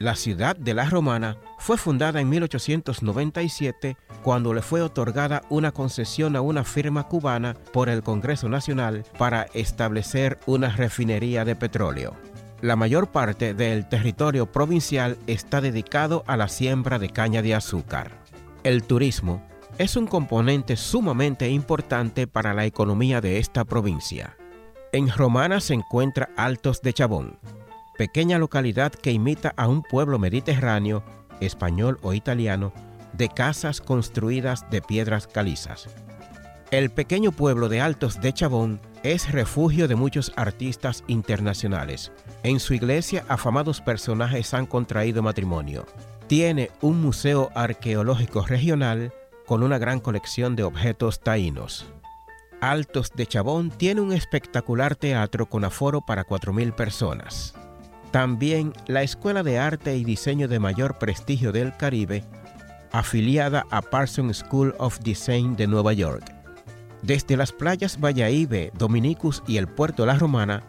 [0.00, 6.36] La ciudad de La Romana fue fundada en 1897 cuando le fue otorgada una concesión
[6.36, 12.16] a una firma cubana por el Congreso Nacional para establecer una refinería de petróleo.
[12.62, 18.10] La mayor parte del territorio provincial está dedicado a la siembra de caña de azúcar.
[18.64, 24.34] El turismo es un componente sumamente importante para la economía de esta provincia.
[24.92, 27.38] En Romana se encuentra Altos de Chabón,
[28.00, 31.04] pequeña localidad que imita a un pueblo mediterráneo,
[31.42, 32.72] español o italiano,
[33.12, 35.86] de casas construidas de piedras calizas.
[36.70, 42.10] El pequeño pueblo de Altos de Chabón es refugio de muchos artistas internacionales.
[42.42, 45.84] En su iglesia afamados personajes han contraído matrimonio.
[46.26, 49.12] Tiene un museo arqueológico regional
[49.44, 51.84] con una gran colección de objetos taínos.
[52.62, 57.59] Altos de Chabón tiene un espectacular teatro con aforo para 4.000 personas.
[58.10, 62.24] También la Escuela de Arte y Diseño de mayor prestigio del Caribe,
[62.92, 66.34] afiliada a Parsons School of Design de Nueva York.
[67.02, 70.64] Desde las playas Valladolid, Dominicus y el puerto La Romana,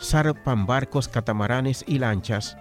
[0.00, 2.56] zarpan barcos catamaranes y lanchas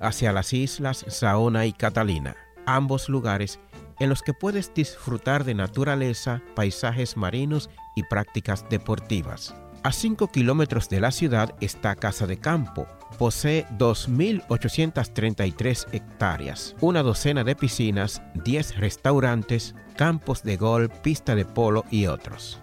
[0.00, 3.60] hacia las islas Saona y Catalina, ambos lugares
[4.00, 9.54] en los que puedes disfrutar de naturaleza, paisajes marinos y prácticas deportivas.
[9.84, 12.86] A 5 kilómetros de la ciudad está Casa de Campo,
[13.18, 21.84] posee 2.833 hectáreas, una docena de piscinas, 10 restaurantes, campos de golf, pista de polo
[21.90, 22.62] y otros.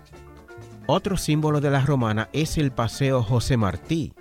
[0.87, 4.13] Otro símbolo de la romana es el Paseo José Martí,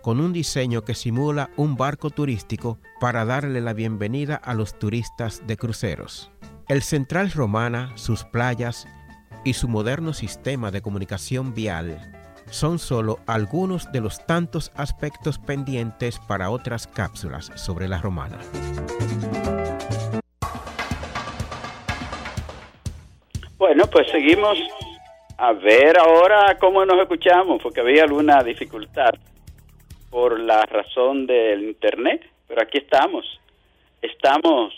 [0.00, 5.42] con un diseño que simula un barco turístico para darle la bienvenida a los turistas
[5.44, 6.30] de cruceros.
[6.68, 8.86] El Central Romana, sus playas
[9.44, 12.13] y su moderno sistema de comunicación vial
[12.54, 18.38] son solo algunos de los tantos aspectos pendientes para otras cápsulas sobre la romana.
[23.58, 24.56] Bueno, pues seguimos
[25.36, 29.14] a ver ahora cómo nos escuchamos, porque había alguna dificultad
[30.10, 33.26] por la razón del internet, pero aquí estamos.
[34.00, 34.72] Estamos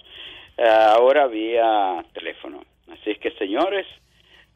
[0.57, 2.65] eh, ahora vía teléfono.
[2.91, 3.87] Así que, señores,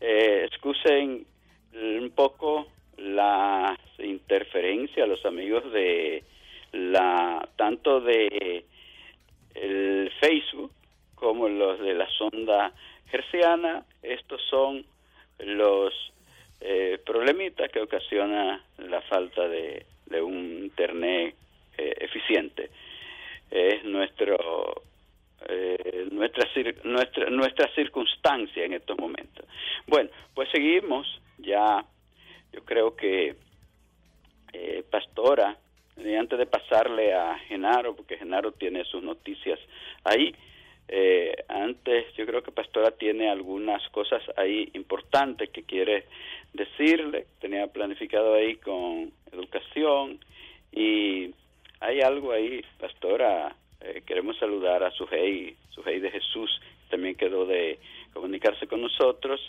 [0.01, 1.26] eh, excusen
[1.74, 2.66] un poco
[3.01, 6.22] las interferencias, los amigos de
[6.72, 8.64] la tanto de
[9.55, 10.72] el Facebook
[11.14, 12.72] como los de la sonda
[13.12, 14.84] herciana, estos son
[15.38, 15.92] los
[16.61, 19.86] eh, problemitas que ocasiona la falta de,
[20.22, 21.34] un internet
[21.78, 22.70] eh, eficiente.
[23.51, 24.82] Es nuestro
[25.48, 26.46] eh, nuestra,
[26.84, 29.46] nuestra, nuestra circunstancia en estos momentos.
[29.86, 31.07] Bueno, pues seguimos
[31.38, 31.84] ya,
[32.53, 33.36] yo creo que
[34.53, 35.57] eh, Pastora,
[35.96, 39.59] y antes de pasarle a Genaro, porque Genaro tiene sus noticias
[40.05, 40.34] ahí,
[40.88, 46.07] eh, antes yo creo que Pastora tiene algunas cosas ahí importantes que quiere
[46.53, 50.18] decirle, tenía planificado ahí con educación
[50.72, 51.32] y
[51.78, 57.78] hay algo ahí, Pastora, eh, queremos saludar a Sujei, Sujei de Jesús, también quedó de
[58.12, 59.40] comunicarse con nosotros,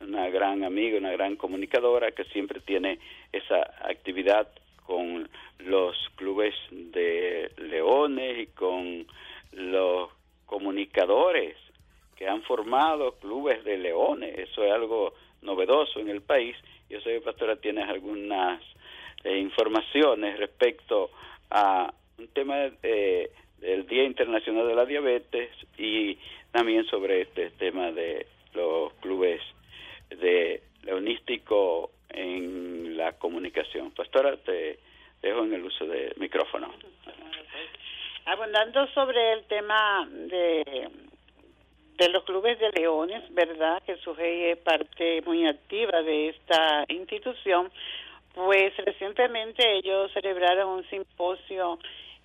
[0.00, 2.98] una gran amiga, una gran comunicadora que siempre tiene
[3.32, 4.48] esa actividad
[4.86, 5.28] con
[5.58, 9.06] los clubes de leones y con
[9.52, 10.10] los
[10.46, 11.56] comunicadores
[12.16, 14.38] que han formado clubes de leones.
[14.38, 16.56] Eso es algo novedoso en el país.
[16.88, 18.62] Yo que, Pastora, tienes algunas
[19.24, 21.10] eh, informaciones respecto
[21.50, 23.30] a un tema eh,
[23.60, 26.18] del Día Internacional de la Diabetes y
[26.50, 29.40] también sobre este tema de los clubes
[30.10, 33.90] de leonístico en la comunicación.
[33.92, 34.78] Pastora, te
[35.22, 36.72] dejo en el uso del micrófono.
[38.26, 40.88] Abundando sobre el tema de,
[41.96, 43.82] de los clubes de leones, ¿verdad?
[43.84, 47.70] Que SUGEI es parte muy activa de esta institución.
[48.34, 51.78] Pues recientemente ellos celebraron un simposio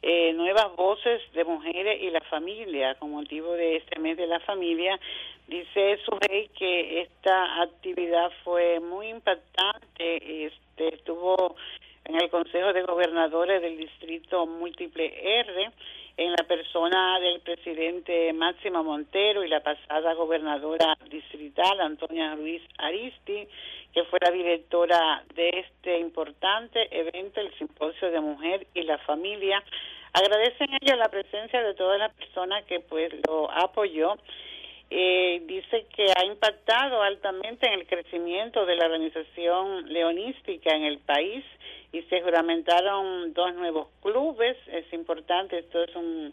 [0.06, 4.42] eh, Nuevas Voces de Mujeres y la Familia con motivo de este mes de la
[4.42, 5.00] familia.
[5.48, 11.56] Dice Sujei que esta actividad fue muy impactante, este, estuvo
[12.04, 15.72] en el Consejo de Gobernadores del Distrito Múltiple R,
[16.18, 23.48] en la persona del presidente Máximo Montero y la pasada gobernadora distrital Antonia Ruiz Aristi,
[23.94, 29.64] que fue la directora de este importante evento, el Simposio de Mujer y la Familia.
[30.14, 34.16] Agradecen ella la presencia de todas las personas que pues lo apoyó
[34.96, 41.00] eh, dice que ha impactado altamente en el crecimiento de la organización leonística en el
[41.00, 41.44] país
[41.92, 44.56] y se juramentaron dos nuevos clubes.
[44.68, 46.32] Es importante, esto es un,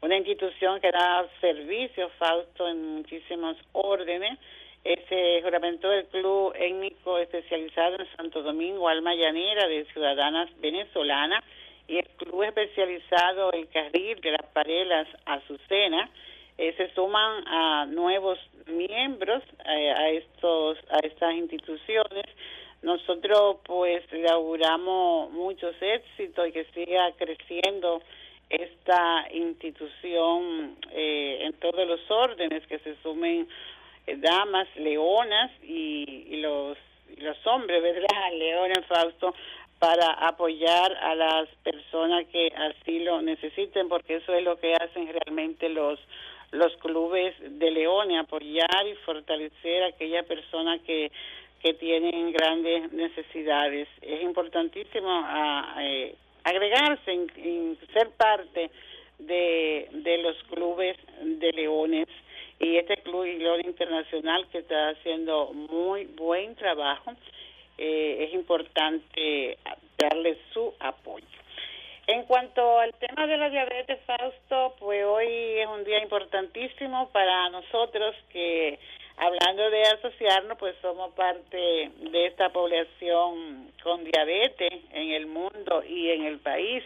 [0.00, 4.36] una institución que da servicios, Fausto, en muchísimos órdenes.
[4.84, 11.44] Eh, se juramentó el Club Étnico Especializado en Santo Domingo, Alma Llanera, de Ciudadanas Venezolanas,
[11.86, 16.10] y el Club Especializado El Carril de las Parelas Azucena
[16.62, 22.24] eh, se suman a nuevos miembros eh, a estos a estas instituciones.
[22.82, 28.00] Nosotros pues le auguramos muchos éxitos y que siga creciendo
[28.48, 33.48] esta institución eh, en todos los órdenes que se sumen
[34.18, 36.76] damas leonas y, y los
[37.46, 39.34] hombres verdad leones Fausto
[39.80, 45.12] para apoyar a las personas que así lo necesiten porque eso es lo que hacen
[45.12, 45.98] realmente los
[46.52, 51.10] los clubes de León apoyar y fortalecer a aquella persona que,
[51.62, 53.88] que tienen grandes necesidades.
[54.00, 58.70] Es importantísimo a, eh, agregarse, en, ser parte
[59.18, 62.08] de, de los clubes de leones
[62.58, 67.12] y este club León Internacional que está haciendo muy buen trabajo.
[67.78, 69.58] Eh, es importante
[69.98, 71.41] darle su apoyo.
[72.32, 78.16] Cuanto al tema de la diabetes, Fausto, pues hoy es un día importantísimo para nosotros
[78.30, 78.78] que,
[79.18, 86.08] hablando de asociarnos, pues somos parte de esta población con diabetes en el mundo y
[86.08, 86.82] en el país.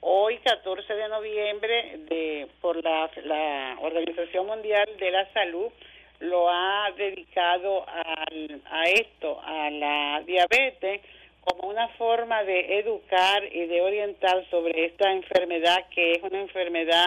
[0.00, 5.72] Hoy, 14 de noviembre, de, por la, la Organización Mundial de la Salud,
[6.20, 11.00] lo ha dedicado a esto, a la diabetes,
[11.48, 17.06] como una forma de educar y de orientar sobre esta enfermedad que es una enfermedad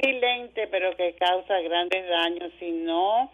[0.00, 3.30] silente pero que causa grandes daños si no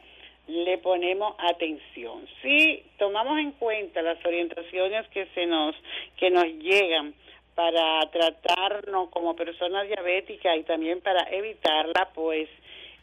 [0.49, 2.27] le ponemos atención.
[2.43, 5.75] Si tomamos en cuenta las orientaciones que se nos
[6.17, 7.15] que nos llegan
[7.55, 12.49] para tratarnos como personas diabéticas y también para evitarla, pues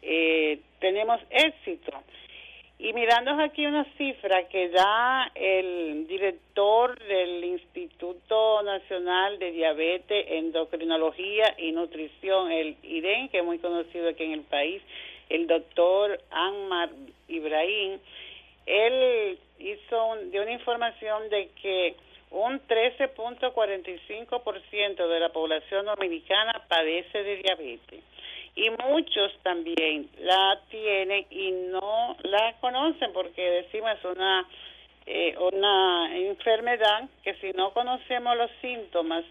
[0.01, 1.91] eh, tenemos éxito.
[2.81, 11.55] Y mirando aquí una cifra que da el director del Instituto Nacional de Diabetes, Endocrinología
[11.57, 14.81] y Nutrición, el IDEN, que es muy conocido aquí en el país,
[15.27, 16.87] el doctor Anmar
[17.27, 17.99] Ibrahim,
[18.65, 21.97] él hizo dio una información de que
[22.31, 28.05] un 13.45% de la población dominicana padece de diabetes
[28.55, 34.47] y muchos también la tienen y no la conocen porque decimos es una
[35.11, 39.25] eh, una enfermedad que si no conocemos los síntomas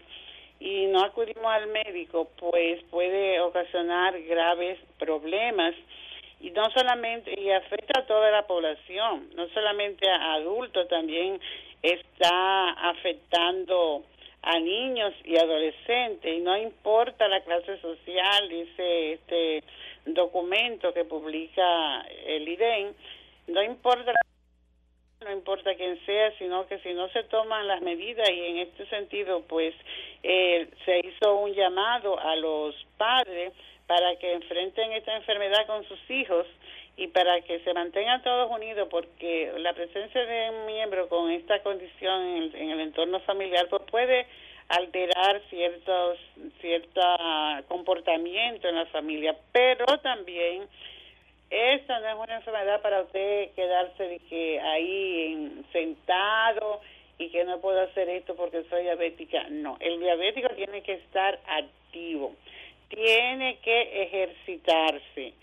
[0.59, 5.73] y no acudimos al médico, pues puede ocasionar graves problemas.
[6.41, 11.39] Y no solamente y afecta a toda la población, no solamente a adultos, también
[11.81, 14.03] está afectando
[14.41, 19.63] a niños y adolescentes y no importa la clase social, dice este
[20.05, 22.95] documento que publica el IDEN,
[23.47, 24.13] no importa
[25.21, 28.85] no importa quién sea, sino que si no se toman las medidas y en este
[28.87, 29.75] sentido pues
[30.23, 33.51] eh, se hizo un llamado a los padres
[33.85, 36.47] para que enfrenten esta enfermedad con sus hijos
[36.99, 41.63] y para que se mantengan todos unidos porque la presencia de un miembro con esta
[41.63, 44.27] condición en el, entorno familiar pues puede
[44.67, 46.19] alterar ciertos
[46.59, 47.01] cierto
[47.69, 50.67] comportamiento en la familia, pero también
[51.49, 56.81] esta no es una enfermedad para usted quedarse de que ahí sentado
[57.17, 59.47] y que no puedo hacer esto porque soy diabética.
[59.49, 62.35] No, el diabético tiene que estar activo,
[62.89, 65.33] tiene que ejercitarse,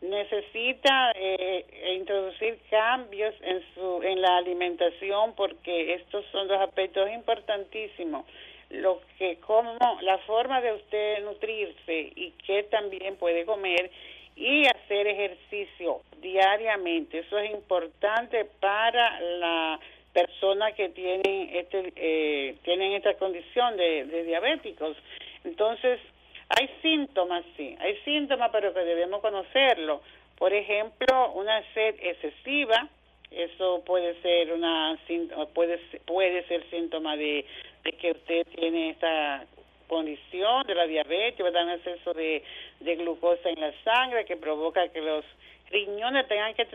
[0.00, 8.24] necesita eh, introducir cambios en su en la alimentación porque estos son dos aspectos importantísimos
[8.70, 13.90] lo que como la forma de usted nutrirse y qué también puede comer
[14.36, 17.18] y hacer ejercicio diariamente.
[17.18, 19.80] Eso es importante para la
[20.12, 24.96] persona que tienen este eh, tienen esta condición de, de diabéticos.
[25.44, 26.00] Entonces,
[26.50, 30.02] hay síntomas, sí, hay síntomas, pero que debemos conocerlo.
[30.36, 32.88] Por ejemplo, una sed excesiva,
[33.30, 34.98] eso puede ser una
[35.54, 37.46] puede puede ser síntoma de,
[38.00, 39.44] que usted tiene esta
[39.86, 42.42] condición de la diabetes, a un exceso de,
[42.80, 45.24] de glucosa en la sangre que provoca que los
[45.70, 46.66] riñones tengan que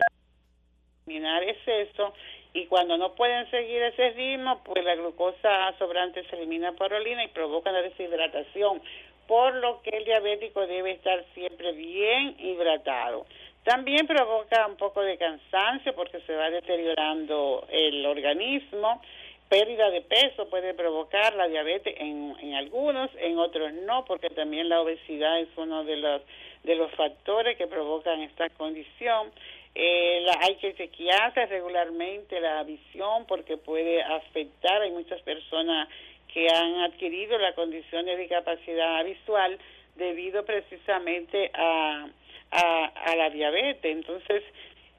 [1.06, 2.14] eliminar exceso.
[2.54, 7.22] Y cuando no pueden seguir ese ritmo, pues la glucosa sobrante se elimina por orina
[7.24, 8.80] y provoca la deshidratación,
[9.26, 13.26] por lo que el diabético debe estar siempre bien hidratado.
[13.64, 19.00] También provoca un poco de cansancio porque se va deteriorando el organismo
[19.48, 24.68] pérdida de peso puede provocar la diabetes en, en algunos, en otros no, porque también
[24.68, 26.22] la obesidad es uno de los
[26.64, 29.30] de los factores que provocan esta condición.
[29.72, 34.82] Eh, la, hay que chequearse regularmente la visión porque puede afectar.
[34.82, 35.88] Hay muchas personas
[36.36, 39.58] que han adquirido la condición de discapacidad visual
[39.94, 42.06] debido precisamente a,
[42.50, 43.90] a, a la diabetes.
[43.90, 44.42] Entonces,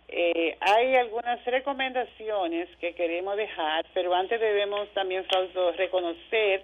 [0.07, 6.63] eh, hay algunas recomendaciones que queremos dejar, pero antes debemos también, Fausto, reconocer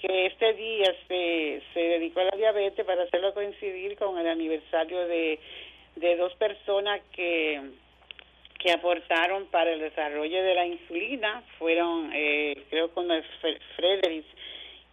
[0.00, 5.08] que este día se, se dedicó a la diabetes para hacerlo coincidir con el aniversario
[5.08, 5.40] de,
[5.96, 7.60] de dos personas que,
[8.58, 11.42] que aportaron para el desarrollo de la insulina.
[11.58, 12.90] Fueron, eh, creo,
[13.76, 14.24] Frederick,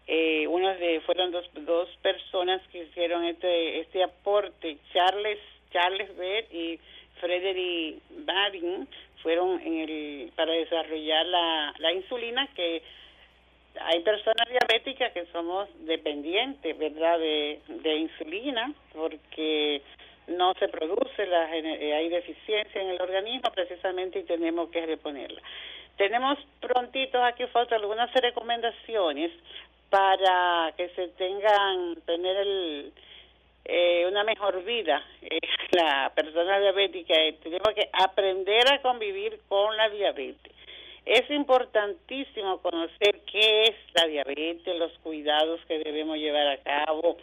[0.07, 5.39] eh, unos de, fueron dos, dos personas que hicieron este, este aporte, Charles,
[5.72, 6.80] Charles Bett y
[7.20, 8.88] Frederick Badin
[9.22, 12.82] fueron en el, para desarrollar la, la insulina que
[13.80, 19.82] hay personas diabéticas que somos dependientes, ¿verdad?, de, de insulina porque
[20.32, 25.41] no se produce, la, eh, hay deficiencia en el organismo precisamente y tenemos que reponerla.
[25.97, 29.32] Tenemos prontitos aquí falta algunas recomendaciones
[29.89, 32.93] para que se tengan, tener el,
[33.65, 35.03] eh, una mejor vida.
[35.21, 35.39] Eh,
[35.71, 40.53] la persona diabética eh, tenemos que aprender a convivir con la diabetes.
[41.05, 47.17] Es importantísimo conocer qué es la diabetes, los cuidados que debemos llevar a cabo,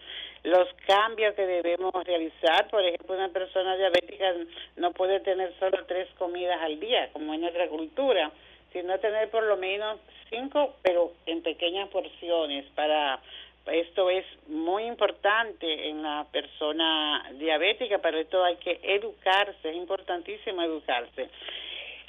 [0.49, 2.68] los cambios que debemos realizar.
[2.68, 4.34] Por ejemplo, una persona diabética
[4.76, 8.30] no puede tener solo tres comidas al día, como en nuestra cultura,
[8.72, 9.99] sino tener por lo menos
[10.30, 13.20] cinco, pero en pequeñas porciones para
[13.66, 20.62] esto es muy importante en la persona diabética, pero esto hay que educarse, es importantísimo
[20.62, 21.28] educarse.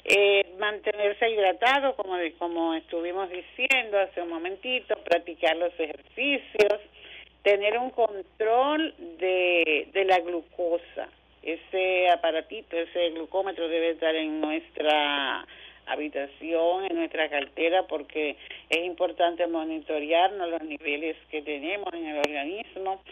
[0.04, 6.80] Eh, mantenerse hidratado, como, como estuvimos diciendo hace un momentito, practicar los ejercicios,
[7.42, 11.08] tener un control de, de la glucosa.
[11.42, 15.46] Ese aparatito, ese glucómetro debe estar en nuestra
[15.86, 18.36] habitación, en nuestra cartera, porque
[18.68, 23.02] es importante monitorearnos los niveles que tenemos en el organismo.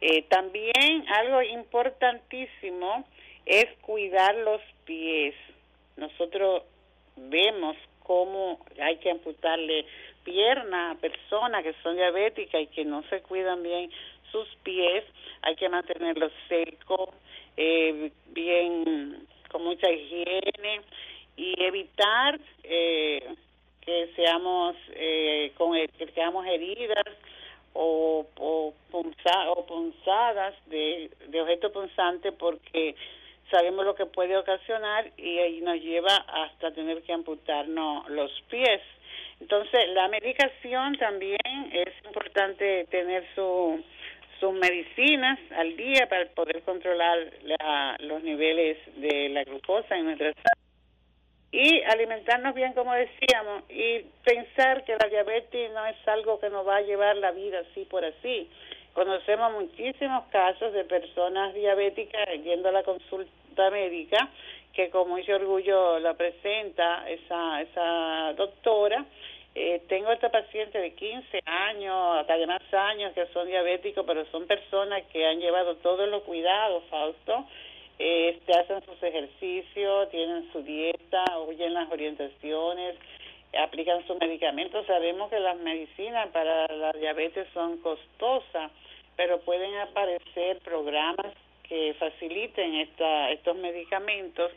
[0.00, 3.04] Eh, también algo importantísimo
[3.46, 5.34] es cuidar los pies.
[5.96, 6.62] Nosotros
[7.16, 7.76] vemos
[8.08, 9.84] cómo hay que amputarle
[10.24, 13.90] pierna a personas que son diabéticas y que no se cuidan bien
[14.32, 15.04] sus pies,
[15.42, 17.10] hay que mantenerlos secos,
[17.56, 20.80] eh, bien con mucha higiene
[21.36, 23.34] y evitar eh,
[23.82, 27.14] que seamos eh, con que heridas
[27.74, 28.74] o, o,
[29.66, 32.96] punzadas de, de objeto punzante porque
[33.50, 38.80] sabemos lo que puede ocasionar y ahí nos lleva hasta tener que amputarnos los pies.
[39.40, 41.38] Entonces, la medicación también
[41.72, 43.82] es importante tener su,
[44.40, 47.18] sus medicinas al día para poder controlar
[48.00, 50.68] los niveles de la glucosa en nuestra sangre
[51.50, 56.66] y alimentarnos bien como decíamos y pensar que la diabetes no es algo que nos
[56.66, 58.50] va a llevar la vida así por así.
[58.98, 64.28] Conocemos muchísimos casos de personas diabéticas yendo a la consulta médica
[64.72, 69.04] que con mucho orgullo la presenta esa, esa doctora.
[69.54, 74.26] Eh, tengo esta paciente de 15 años, hasta de más años, que son diabéticos, pero
[74.32, 77.46] son personas que han llevado todos los cuidados, Fausto,
[78.00, 82.96] este, hacen sus ejercicios, tienen su dieta, oyen las orientaciones,
[83.56, 84.86] aplican sus medicamentos.
[84.86, 88.70] Sabemos que las medicinas para la diabetes son costosas,
[89.16, 91.32] pero pueden aparecer programas
[91.64, 94.50] que faciliten esta, estos medicamentos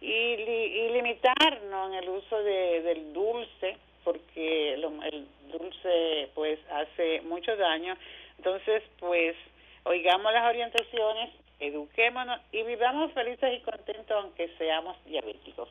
[0.00, 7.56] y, y limitarnos en el uso de, del dulce, porque el dulce pues hace mucho
[7.56, 7.96] daño.
[8.36, 9.36] Entonces, pues,
[9.84, 15.68] oigamos las orientaciones eduquémonos y vivamos felices y contentos aunque seamos diabéticos.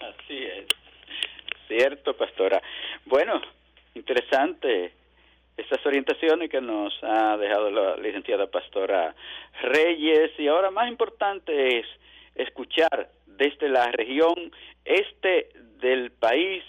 [0.00, 0.81] Así es.
[1.74, 2.60] Cierto, pastora.
[3.06, 3.40] Bueno,
[3.94, 4.92] interesante
[5.56, 9.14] estas orientaciones que nos ha dejado la licenciada pastora
[9.62, 11.86] Reyes y ahora más importante es
[12.34, 14.52] escuchar desde la región
[14.84, 15.48] este
[15.80, 16.62] del país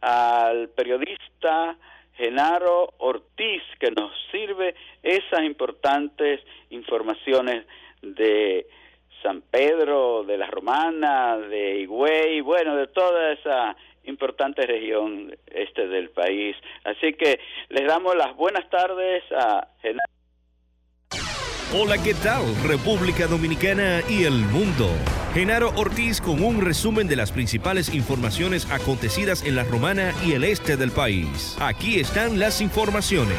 [0.00, 1.76] al periodista
[2.14, 6.40] Genaro Ortiz que nos sirve esas importantes
[6.70, 7.66] informaciones
[8.00, 8.66] de
[9.22, 13.76] San Pedro, de la Romana, de Higüey, bueno, de toda esa
[14.06, 16.56] importante región este del país.
[16.84, 17.38] Así que
[17.68, 19.68] les damos las buenas tardes a
[21.74, 22.42] Hola, ¿qué tal?
[22.64, 24.88] República Dominicana y el mundo.
[25.34, 30.44] Genaro Ortiz con un resumen de las principales informaciones acontecidas en la Romana y el
[30.44, 31.56] este del país.
[31.60, 33.36] Aquí están las informaciones.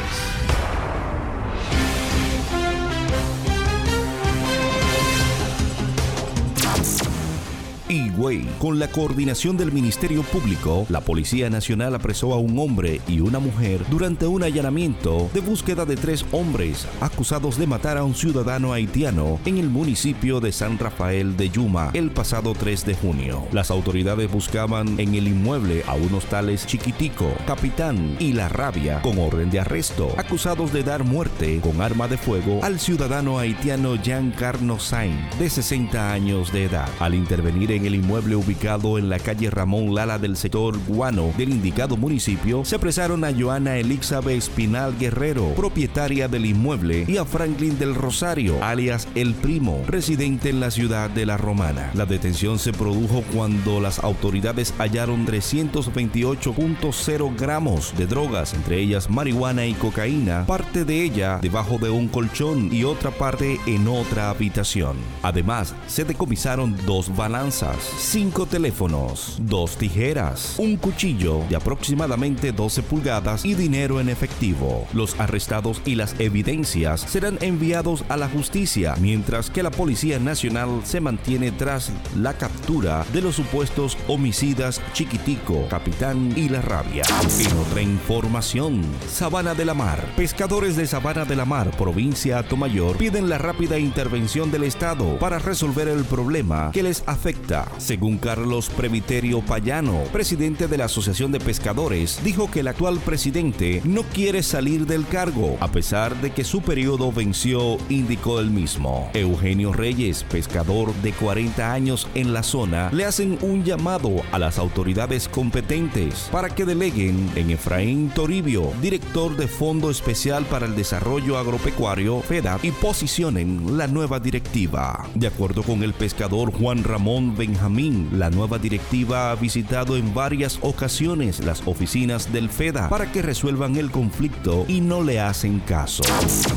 [8.58, 13.38] Con la coordinación del Ministerio Público, la Policía Nacional apresó a un hombre y una
[13.38, 18.72] mujer durante un allanamiento de búsqueda de tres hombres acusados de matar a un ciudadano
[18.72, 23.46] haitiano en el municipio de San Rafael de Yuma el pasado 3 de junio.
[23.52, 29.18] Las autoridades buscaban en el inmueble a unos tales Chiquitico, Capitán y La Rabia con
[29.18, 34.32] orden de arresto, acusados de dar muerte con arma de fuego al ciudadano haitiano Jean
[34.32, 36.88] Carno Sain, de 60 años de edad.
[36.98, 41.32] Al intervenir en en el inmueble ubicado en la calle Ramón Lala del sector Guano
[41.36, 47.24] del indicado municipio, se apresaron a Joana Elizabeth Espinal Guerrero, propietaria del inmueble, y a
[47.24, 51.90] Franklin del Rosario, alias El Primo, residente en la ciudad de La Romana.
[51.94, 59.66] La detención se produjo cuando las autoridades hallaron 328.0 gramos de drogas, entre ellas marihuana
[59.66, 64.96] y cocaína, parte de ella debajo de un colchón y otra parte en otra habitación.
[65.22, 73.44] Además, se decomisaron dos balanzas cinco teléfonos, dos tijeras, un cuchillo de aproximadamente 12 pulgadas
[73.44, 74.86] y dinero en efectivo.
[74.92, 80.82] Los arrestados y las evidencias serán enviados a la justicia, mientras que la Policía Nacional
[80.84, 87.02] se mantiene tras la captura de los supuestos homicidas Chiquitico, Capitán y La Rabia.
[87.40, 90.04] En otra información, Sabana de la Mar.
[90.16, 95.38] Pescadores de Sabana de la Mar, provincia Tomayor, piden la rápida intervención del Estado para
[95.38, 101.40] resolver el problema que les afecta según Carlos Previterio Payano, presidente de la Asociación de
[101.40, 106.44] Pescadores, dijo que el actual presidente no quiere salir del cargo, a pesar de que
[106.44, 109.10] su periodo venció, indicó el mismo.
[109.14, 114.58] Eugenio Reyes, pescador de 40 años en la zona, le hacen un llamado a las
[114.58, 121.38] autoridades competentes para que deleguen en Efraín Toribio, director de Fondo Especial para el Desarrollo
[121.38, 125.08] Agropecuario, FEDA, y posicionen la nueva directiva.
[125.14, 127.67] De acuerdo con el pescador Juan Ramón Benjamín.
[127.68, 133.76] La nueva directiva ha visitado en varias ocasiones las oficinas del FEDA para que resuelvan
[133.76, 136.02] el conflicto y no le hacen caso.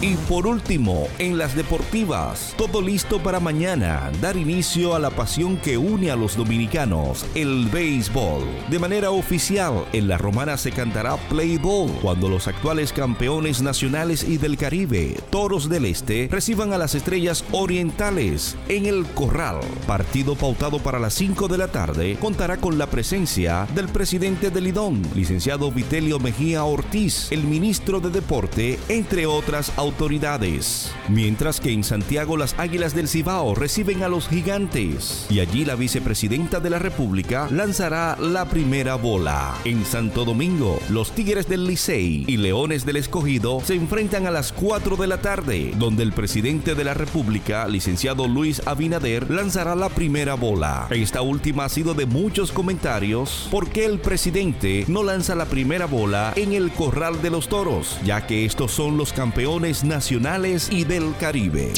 [0.02, 5.58] Y por último, en las deportivas, todo listo para mañana, dar inicio a la pasión
[5.58, 8.44] que une a los dominicanos, el béisbol.
[8.70, 14.24] De manera oficial, en la romana se cantará Play Ball cuando los actuales campeones nacionales
[14.24, 20.36] y del Caribe, Toros del Este, reciban a las estrellas orientales en el Corral, partido
[20.36, 25.02] pautado para las 5 de la tarde contará con la presencia del presidente del IDON,
[25.16, 30.92] licenciado Vitelio Mejía Ortiz, el ministro de Deporte, entre otras autoridades.
[31.10, 35.76] Mientras que en Santiago las Águilas del Cibao reciben a los gigantes y allí la
[35.76, 39.56] vicepresidenta de la República lanzará la primera bola.
[39.66, 44.52] En Santo Domingo, los Tigres del Licey y Leones del Escogido se enfrentan a las
[44.52, 49.90] 4 de la tarde, donde el presidente de la República, licenciado Luis Abinader, lanzará la
[49.90, 50.88] primera bola.
[50.92, 56.34] Esta última ha sido de muchos comentarios porque el presidente no lanza la primera bola
[56.36, 61.16] en el Corral de los Toros, ya que estos son los campeones nacionales y del
[61.18, 61.72] Caribe.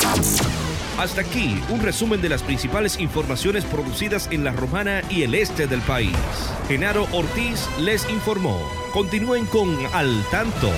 [0.98, 5.68] Hasta aquí un resumen de las principales informaciones producidas en la Romana y el este
[5.68, 6.18] del país.
[6.68, 8.60] Genaro Ortiz les informó.
[8.94, 10.72] Continúen con Al Tanto.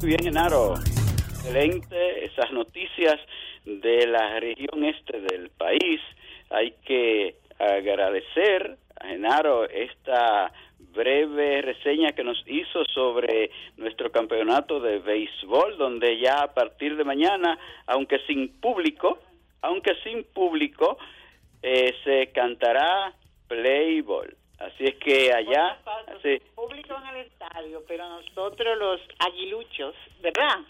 [0.00, 0.76] Muy bien, Genaro.
[0.76, 3.18] Excelente esas noticias
[3.64, 6.00] de la región este del país.
[6.50, 10.52] Hay que agradecer a Genaro esta
[10.92, 17.04] breve reseña que nos hizo sobre nuestro campeonato de béisbol, donde ya a partir de
[17.04, 19.18] mañana, aunque sin público,
[19.60, 20.98] aunque sin público,
[21.62, 23.12] eh, se cantará
[23.48, 24.36] Playball.
[24.58, 25.78] Así es que allá...
[26.22, 26.40] Sí.
[26.54, 30.60] Público en el estadio, pero nosotros los aguiluchos, ¿verdad?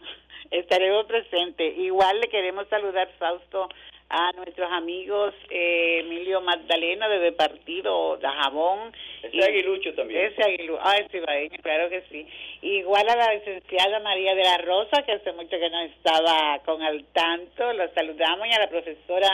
[0.51, 1.78] Estaremos presentes.
[1.78, 3.68] Igual le queremos saludar, Fausto,
[4.09, 8.92] a nuestros amigos eh, Emilio Magdalena de Partido de Jabón.
[9.22, 10.26] Ese aguilucho también.
[10.26, 11.20] Ese aguilucho, ah, ese
[11.61, 12.26] claro que sí.
[12.62, 16.82] Igual a la licenciada María de la Rosa, que hace mucho que no estaba con
[16.82, 19.28] al tanto, los saludamos, y a la profesora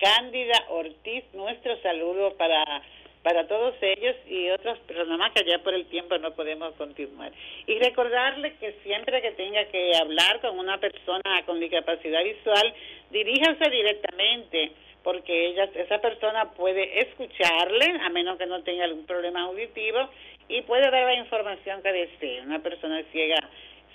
[0.00, 2.82] Cándida Ortiz, nuestro saludo para
[3.22, 7.32] para todos ellos y otras personas más que ya por el tiempo no podemos continuar.
[7.66, 12.74] Y recordarle que siempre que tenga que hablar con una persona con discapacidad visual,
[13.10, 19.42] diríjanse directamente porque ella, esa persona puede escucharle, a menos que no tenga algún problema
[19.42, 20.08] auditivo,
[20.48, 22.42] y puede dar la información que desee.
[22.42, 23.36] Una persona ciega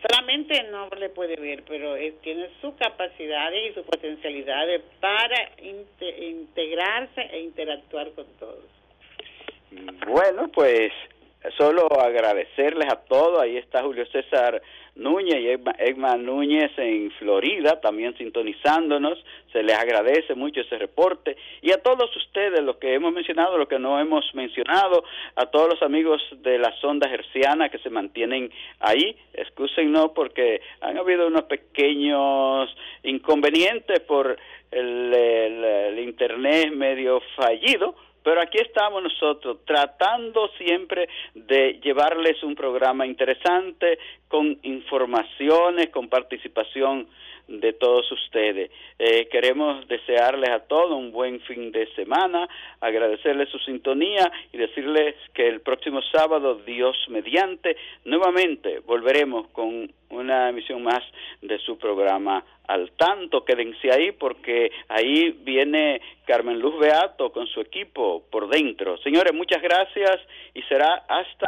[0.01, 7.39] solamente no le puede ver, pero tiene sus capacidades y sus potencialidades para integrarse e
[7.41, 8.76] interactuar con todos.
[10.07, 10.93] Bueno, pues
[11.57, 13.41] solo agradecerles a todos.
[13.41, 14.61] Ahí está Julio César
[14.95, 19.21] Núñez y Egma, Núñez en Florida, también sintonizándonos.
[19.51, 21.35] Se les agradece mucho ese reporte.
[21.61, 25.03] Y a todos ustedes, los que hemos mencionado, los que no hemos mencionado,
[25.35, 28.49] a todos los amigos de la sonda herciana que se mantienen
[28.79, 34.37] ahí, excúsennos porque han habido unos pequeños inconvenientes por
[34.71, 37.95] el internet medio fallido
[38.27, 43.97] pero aquí estamos nosotros tratando siempre de llevarles un programa interesante
[44.27, 47.07] con informaciones, con participación
[47.47, 48.71] de todos ustedes.
[48.99, 52.47] Eh, queremos desearles a todos un buen fin de semana,
[52.81, 60.49] agradecerles su sintonía y decirles que el próximo sábado, Dios mediante, nuevamente volveremos con una
[60.49, 61.03] emisión más
[61.41, 63.43] de su programa al tanto.
[63.45, 68.97] Quédense ahí porque ahí viene Carmen Luz Beato con su equipo por dentro.
[68.97, 70.19] Señores, muchas gracias
[70.53, 71.47] y será hasta.